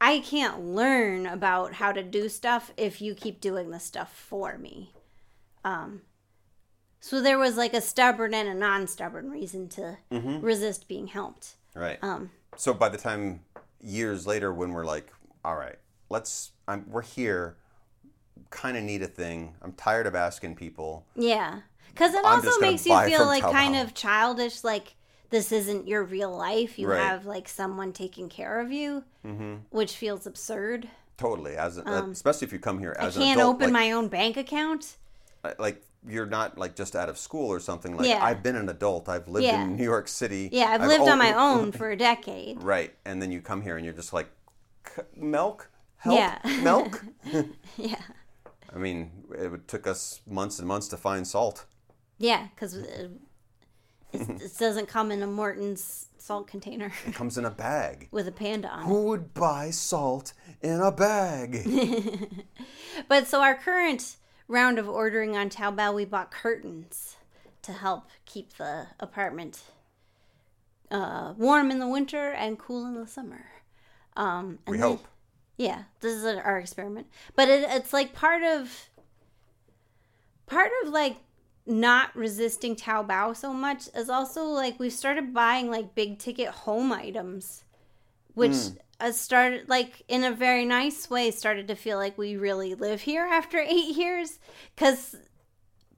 [0.00, 4.58] I can't learn about how to do stuff if you keep doing the stuff for
[4.58, 4.92] me.
[5.64, 6.02] Um
[7.00, 10.40] so there was like a stubborn and a non-stubborn reason to Mm-hmm.
[10.40, 11.54] resist being helped.
[11.74, 11.98] Right.
[12.02, 13.40] Um so by the time
[13.80, 15.10] years later, when we're like,
[15.44, 15.76] all right,
[16.10, 17.56] let's, I'm, we're here,
[18.50, 19.54] kind of need a thing.
[19.62, 21.06] I'm tired of asking people.
[21.16, 21.60] yeah.
[21.94, 24.94] Cuz it I'm also makes you feel like kind of childish like
[25.30, 26.78] this isn't your real life.
[26.78, 27.00] You Right.
[27.02, 29.54] have like someone taking care of you, Mm-hmm.
[29.70, 30.88] which feels absurd.
[31.18, 33.66] Totally, as a, especially if you come here Um, I as an can't adult, open
[33.66, 34.96] like, my own bank account.
[35.58, 38.24] like you're not like just out of school or something like Yeah.
[38.24, 39.62] I've been an adult I've lived Yeah.
[39.62, 42.62] in New York City Yeah, I've lived on my own for a decade.
[42.62, 44.28] right and then you come here and you're just like
[44.94, 46.38] "C- milk help Yeah.
[46.62, 47.04] milk
[47.76, 48.00] Yeah.
[48.74, 51.66] I mean it took us months and months to find salt
[52.18, 53.08] Yeah, because uh,
[54.12, 58.26] it, it doesn't come in a Morton's salt container it comes in a bag with
[58.26, 58.86] a panda on it.
[58.86, 60.32] who would buy salt
[60.62, 61.50] in a bag
[63.08, 64.16] But so our current
[64.48, 67.16] round of ordering on Taobao, we bought curtains
[67.62, 69.62] to help keep the apartment
[70.90, 73.46] uh, warm in the winter and cool in the summer.
[74.16, 75.06] Um, and we then- hope.
[75.58, 78.88] Yeah, this is our experiment, but it, it's like part of
[80.46, 81.18] part of like
[81.66, 86.90] not resisting Taobao so much is also like we've started buying like big ticket home
[86.90, 87.64] items,
[88.34, 88.56] which
[89.02, 93.02] has started like in a very nice way started to feel like we really live
[93.02, 94.38] here after eight years
[94.74, 95.16] because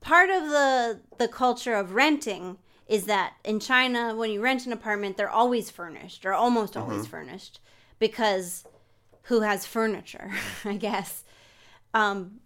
[0.01, 4.73] part of the the culture of renting is that in China when you rent an
[4.73, 7.59] apartment they're always furnished or almost always furnished
[7.99, 8.65] because
[9.25, 10.31] who has furniture,
[10.65, 11.23] I guess.
[11.93, 12.39] Um,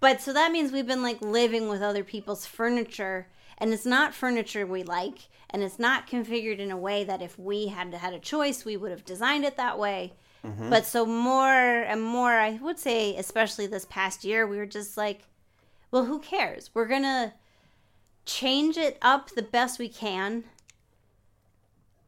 [0.00, 3.28] but so that means we've been like living with other people's furniture,
[3.58, 7.38] and it's not furniture we like, and it's not configured in a way that if
[7.38, 10.12] we had had a choice, we would have designed it that way.
[10.44, 10.70] Mm-hmm.
[10.70, 14.96] But so more and more, I would say, especially this past year, we were just
[14.96, 15.22] like,
[15.90, 16.70] well, who cares?
[16.74, 17.34] We're gonna
[18.24, 20.44] change it up the best we can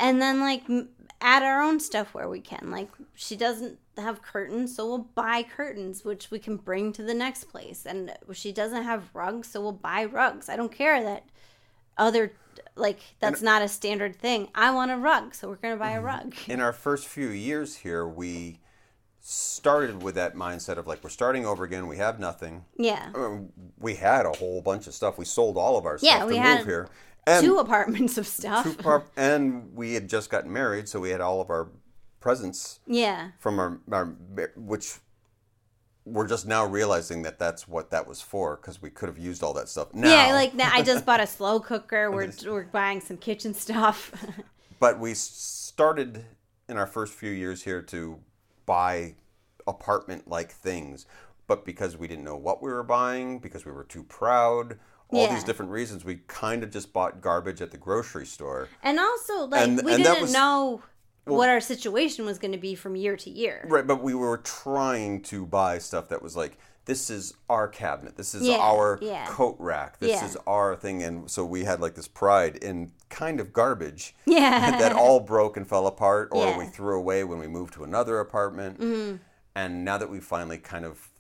[0.01, 0.89] and then like m-
[1.21, 2.71] add our own stuff where we can.
[2.71, 7.15] Like she doesn't have curtains so we'll buy curtains which we can bring to the
[7.15, 7.87] next place.
[7.87, 10.49] And she doesn't have rugs so we'll buy rugs.
[10.49, 11.25] I don't care that
[11.97, 12.33] other
[12.77, 14.49] like that's not a standard thing.
[14.55, 16.07] I want a rug so we're gonna buy a mm-hmm.
[16.07, 16.35] rug.
[16.47, 18.61] In our first few years here we
[19.21, 21.89] started with that mindset of like we're starting over again.
[21.89, 22.65] We have nothing.
[22.77, 23.11] Yeah.
[23.15, 25.19] I mean, we had a whole bunch of stuff.
[25.19, 26.89] We sold all of our Yeah, stuff we to move here
[27.29, 31.11] and two apartments of stuff two par- and we had just gotten married, so we
[31.11, 31.69] had all of our
[32.21, 34.07] presents yeah from our, our
[34.57, 34.97] which
[36.05, 39.43] we're just now realizing that that's what that was for because we could have used
[39.43, 40.09] all that stuff now.
[40.09, 44.13] yeah like now i just bought a slow cooker we're, we're buying some kitchen stuff
[44.81, 46.25] but we started
[46.69, 48.19] in our first few years here to
[48.67, 49.15] buy
[49.67, 51.07] apartment like things,
[51.47, 54.79] but because we didn't know what we were buying, because we were too proud.
[55.11, 55.35] All Yeah.
[55.35, 58.69] these different reasons, we kind of just bought garbage at the grocery store.
[58.83, 60.83] And also, like, And- we and didn't was- know
[61.25, 63.65] what our situation was going to be from year to year.
[63.69, 68.17] Right, but we were trying to buy stuff that was like, this is our cabinet,
[68.17, 69.27] this is Yeah, our yeah.
[69.27, 73.41] coat rack, this is our thing, and so we had like this pride in kind
[73.41, 74.79] of garbage Yeah.
[74.79, 78.21] that all broke and fell apart, or we threw away when we moved to another
[78.21, 78.81] apartment.
[78.81, 79.17] Mm-hmm.
[79.55, 81.11] And now that we finally kind of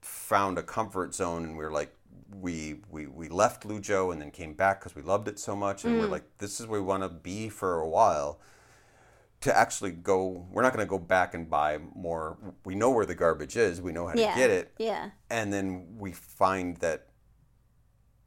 [0.00, 1.94] found a comfort zone, and we are like,
[2.32, 5.84] we we we left Luzhou and then came back because we loved it so much,
[5.84, 6.10] and we're Mm.
[6.10, 8.40] like, this is where we want to be for a while
[9.40, 13.06] to actually go we're not going to go back and buy more we know where
[13.06, 14.36] the garbage is we know how to yeah.
[14.36, 15.10] get it Yeah.
[15.30, 17.06] and then we find that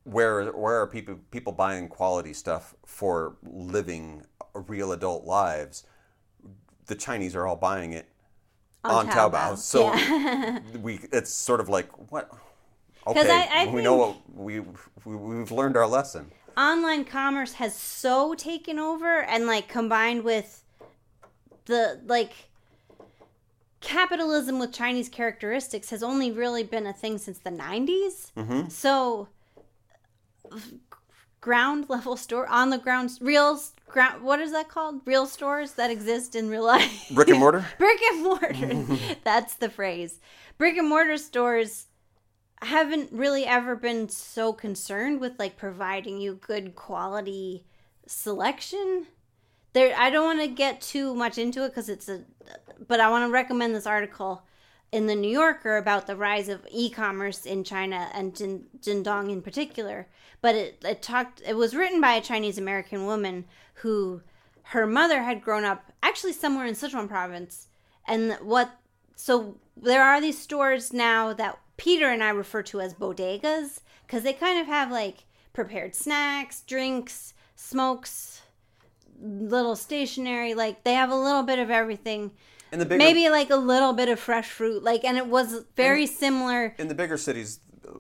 [0.06, 4.26] where where are people people buying quality stuff for living
[4.56, 5.86] real adult lives
[6.88, 8.10] the chinese are all buying it
[8.84, 9.56] on, Taobao.
[9.58, 10.60] So yeah.
[10.82, 12.30] we it's sort of like what?
[13.08, 14.60] Okay, I- I we know what we,
[15.06, 16.32] we we've learned our lesson.
[16.58, 20.64] online commerce has so taken over and like combined with
[21.66, 22.34] the like
[23.82, 28.70] capitalism with chinese characteristics has only really been a thing since the 90s Mm-hmm.
[28.70, 29.28] so
[31.42, 35.92] ground level store on the ground real ground what is that called real stores that
[35.92, 37.66] exist in real life Brick and mortar.
[37.78, 38.86] brick and mortar
[39.24, 40.20] that's the phrase
[40.58, 41.88] brick and mortar stores
[42.66, 47.66] haven't really ever been so concerned with like providing you good quality
[48.08, 49.08] selection.
[49.74, 52.22] There i don't want to get too much into it because it's a
[52.88, 54.44] but i want to recommend this article
[54.92, 59.42] in the new yorker about the rise of e-commerce in china and Jin, Jingdong in
[59.42, 60.08] particular.
[60.42, 63.46] But it, it talked it was written by a chinese american woman
[63.76, 64.22] who
[64.68, 67.68] her mother had grown up actually somewhere in sichuan province.
[68.08, 68.78] And what
[69.16, 74.24] so there are these stores now that Peter and I refer to as bodegas because
[74.24, 78.42] they kind of have like prepared snacks, drinks, smokes,
[79.22, 80.54] little stationery.
[80.54, 82.32] Like they have a little bit of everything.
[82.72, 84.84] In the bigger Maybe like a little bit of fresh fruit.
[84.84, 86.74] Like, and it was very similar.
[86.80, 87.60] in the bigger cities,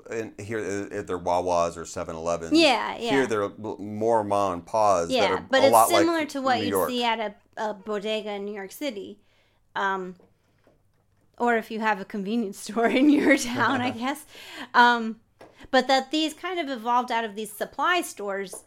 [0.10, 2.54] in here uh, they're Wawas or 7-Elevens.
[2.54, 3.12] Yeah, yeah.
[3.12, 5.10] Here they're more ma and pa's.
[5.10, 6.90] that Yeah, are but it's similar like to what York.
[6.90, 7.36] see at a,
[7.70, 9.20] a bodega in New York City.
[9.76, 10.16] Um,
[11.38, 14.26] or if you have a convenience store in your town, I guess.
[14.74, 15.20] Um,
[15.72, 18.64] but that these kind of evolved out of these supply stores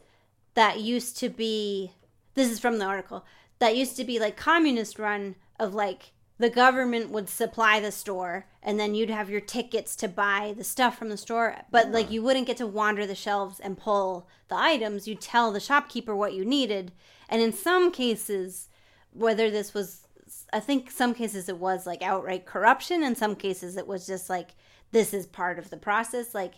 [0.54, 1.92] that used to be
[2.34, 3.24] this is from the article
[3.58, 8.46] that used to be like communist run of like the government would supply the store
[8.62, 11.56] and then you'd have your tickets to buy the stuff from the store.
[11.70, 15.08] But like you wouldn't get to wander the shelves and pull the items.
[15.08, 16.92] You'd tell the shopkeeper what you needed.
[17.28, 18.68] And in some cases
[19.12, 20.05] whether this was
[20.52, 24.28] i think some cases it was like outright corruption in some cases it was just
[24.30, 24.50] like
[24.92, 26.54] this is part of the process like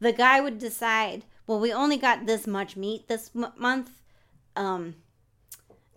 [0.00, 3.90] the guy would decide well we only got this much meat this m- month
[4.56, 4.94] um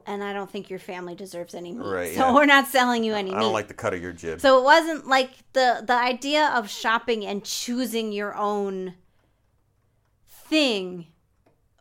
[0.05, 2.33] and i don't think your family deserves any meat Right, so yeah.
[2.33, 4.39] we're not selling you any I meat don't like the cut of your jib.
[4.41, 8.93] so it wasn't like the the idea of shopping and choosing your own
[10.27, 11.07] thing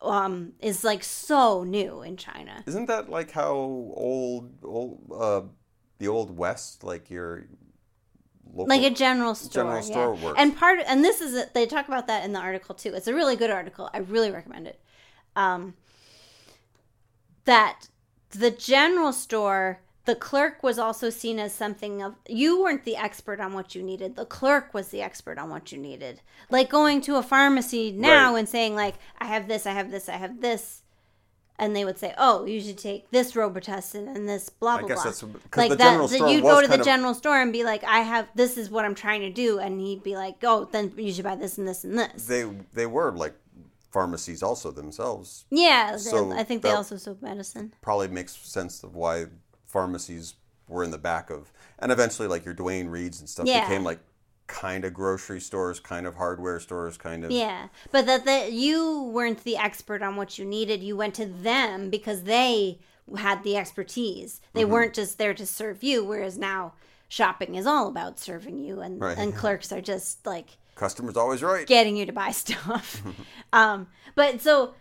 [0.05, 2.62] um is like so new in China.
[2.66, 5.42] Isn't that like how old, old, uh,
[5.98, 7.46] the old West, like your
[8.46, 9.64] local, Like a general store.
[9.64, 10.24] General store yeah.
[10.24, 10.40] works.
[10.40, 12.94] And part and this is it they talk about that in the article too.
[12.94, 13.90] It's a really good article.
[13.92, 14.80] I really recommend it.
[15.36, 15.74] Um
[17.44, 17.88] that
[18.30, 23.40] the general store the clerk was also seen as something of you weren't the expert
[23.40, 24.16] on what you needed.
[24.16, 26.20] The clerk was the expert on what you needed.
[26.50, 28.40] Like going to a pharmacy now Right.
[28.40, 30.82] and saying like i have this i have this i have this
[31.59, 35.02] and they would say oh you should take this robitussin and this blah blah guess
[35.02, 35.05] blah.
[35.12, 37.64] that's- like the that, general that was go to the of- general store and be
[37.64, 40.68] like i have this is what i'm trying to do and he'd be like oh
[40.72, 42.26] then you should buy this and this and this.
[42.26, 42.44] They
[42.74, 43.34] they were like
[43.90, 45.46] pharmacies also themselves.
[45.50, 47.72] yeah So i think they also sold medicine.
[47.80, 49.26] Probably makes sense of why
[49.75, 50.35] pharmacies
[50.68, 53.68] were in the back of, and eventually like your Duane Reades and stuff Yeah.
[53.68, 53.99] became like
[54.47, 57.31] kind of grocery stores, kind of hardware stores, kind of.
[57.31, 60.83] Yeah, but that that you weren't the expert on what you needed.
[60.83, 62.79] You went to them because they
[63.18, 64.41] had the expertise.
[64.55, 64.70] They Mm-hmm.
[64.72, 66.05] weren't just there to serve you.
[66.05, 66.72] Whereas now,
[67.09, 69.18] shopping is all about serving you, and Right.
[69.18, 71.66] and clerks are just like Customer's always right.
[71.66, 73.03] getting you to buy stuff.
[73.53, 74.75] um, but so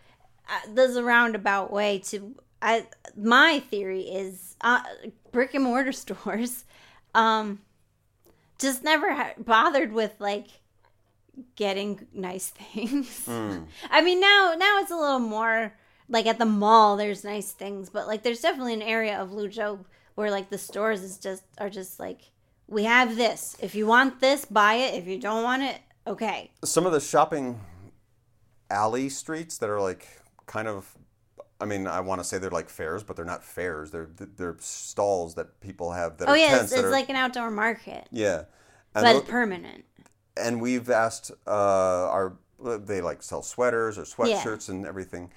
[0.50, 2.36] uh, there's a roundabout way to.
[2.64, 4.82] I my theory is uh,
[5.32, 6.64] brick and mortar stores,
[7.14, 7.60] um,
[8.58, 10.48] just never ha- bothered with like
[11.56, 13.28] getting nice things.
[13.92, 15.76] I mean now now it's a little more
[16.08, 19.84] like at the mall there's nice things, but like there's definitely an area of Luzhou
[20.16, 22.22] where like the stores is just are just like
[22.68, 23.58] we have this.
[23.62, 24.96] If you want this, buy it.
[24.96, 26.52] If you don't want it, okay.
[26.64, 27.60] Some of the shopping
[28.70, 30.08] alley streets that are like
[30.46, 30.96] kind of.
[31.64, 33.90] I mean, I want to say they're like fairs, but they're not fairs.
[33.92, 37.10] They're they're stalls that people have that Oh are yeah, tents it's, it's are, like
[37.10, 38.44] an outdoor market, yeah.
[38.94, 39.86] And but permanent.
[40.38, 45.32] and we've asked uh, our they like sell sweaters or sweatshirts and everything.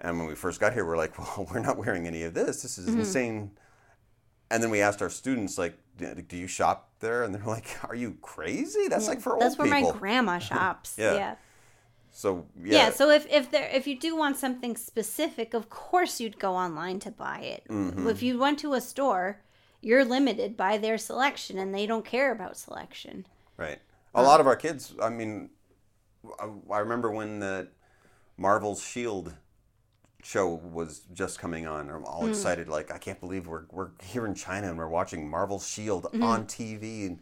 [0.00, 2.62] And when we first got here, we're like, well, we're not wearing any of this.
[2.62, 3.00] This is Mm-hmm.
[3.00, 3.50] insane.
[4.50, 7.22] And then we asked our students, like, do you shop there?
[7.22, 8.88] And they're like, are you crazy?
[8.88, 9.92] That's like for old That's where people.
[9.92, 10.94] my grandma shops.
[10.98, 11.14] Yeah.
[11.14, 11.34] yeah.
[12.12, 12.76] So Yeah.
[12.78, 16.54] yeah, so if if there if you do want something specific, of course you'd go
[16.54, 17.64] online to buy it.
[17.68, 18.08] Mm-hmm.
[18.08, 19.40] If you went to a store,
[19.80, 23.26] you're limited by their selection, and they don't care about selection.
[23.56, 23.78] right.
[24.14, 24.92] A lot of our kids.
[25.00, 25.50] I mean,
[26.40, 27.68] I, I remember when the
[28.36, 29.34] Marvel's Shield
[30.22, 31.88] show was just coming on.
[31.88, 32.30] I'm all Hmm.
[32.30, 36.04] excited, like I can't believe we're we're here in China and we're watching Marvel's Shield
[36.04, 36.22] Mm-hmm.
[36.24, 37.06] on TV.
[37.06, 37.20] And,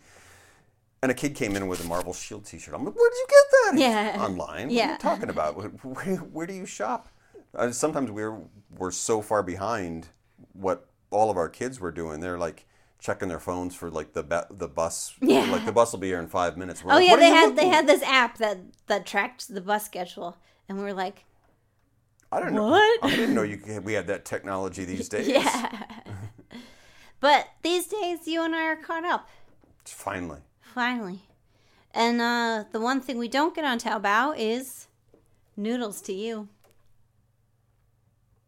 [1.02, 2.74] and a kid came in with a Marvel Shield T-shirt.
[2.74, 3.78] I'm like, where did you get that?
[4.16, 4.24] Yeah.
[4.24, 4.38] online.
[4.68, 4.92] What are Yeah.
[4.92, 5.56] you talking about?
[5.56, 7.08] Where, where, do you shop?
[7.54, 8.38] Uh, sometimes we're
[8.76, 10.08] we're so far behind
[10.52, 12.20] what all of our kids were doing.
[12.20, 12.66] They're like
[13.00, 15.14] checking their phones for like the ba- the bus.
[15.20, 15.50] Yeah.
[15.50, 16.84] Like the bus will be here in five minutes.
[16.84, 19.84] We're Oh like, yeah, they had they had this app that that tracked the bus
[19.86, 20.36] schedule,
[20.68, 21.24] and we were like,
[22.30, 22.68] I don't know.
[22.68, 23.04] What?
[23.04, 25.28] I didn't know you could, we had that technology these days.
[25.28, 25.84] yeah.
[27.20, 29.28] but these days, you and I are caught up
[29.84, 30.40] Finally.
[30.68, 31.20] Finally,
[31.92, 34.86] and uh, the one thing we don't get on Taobao is
[35.56, 36.48] noodles to you.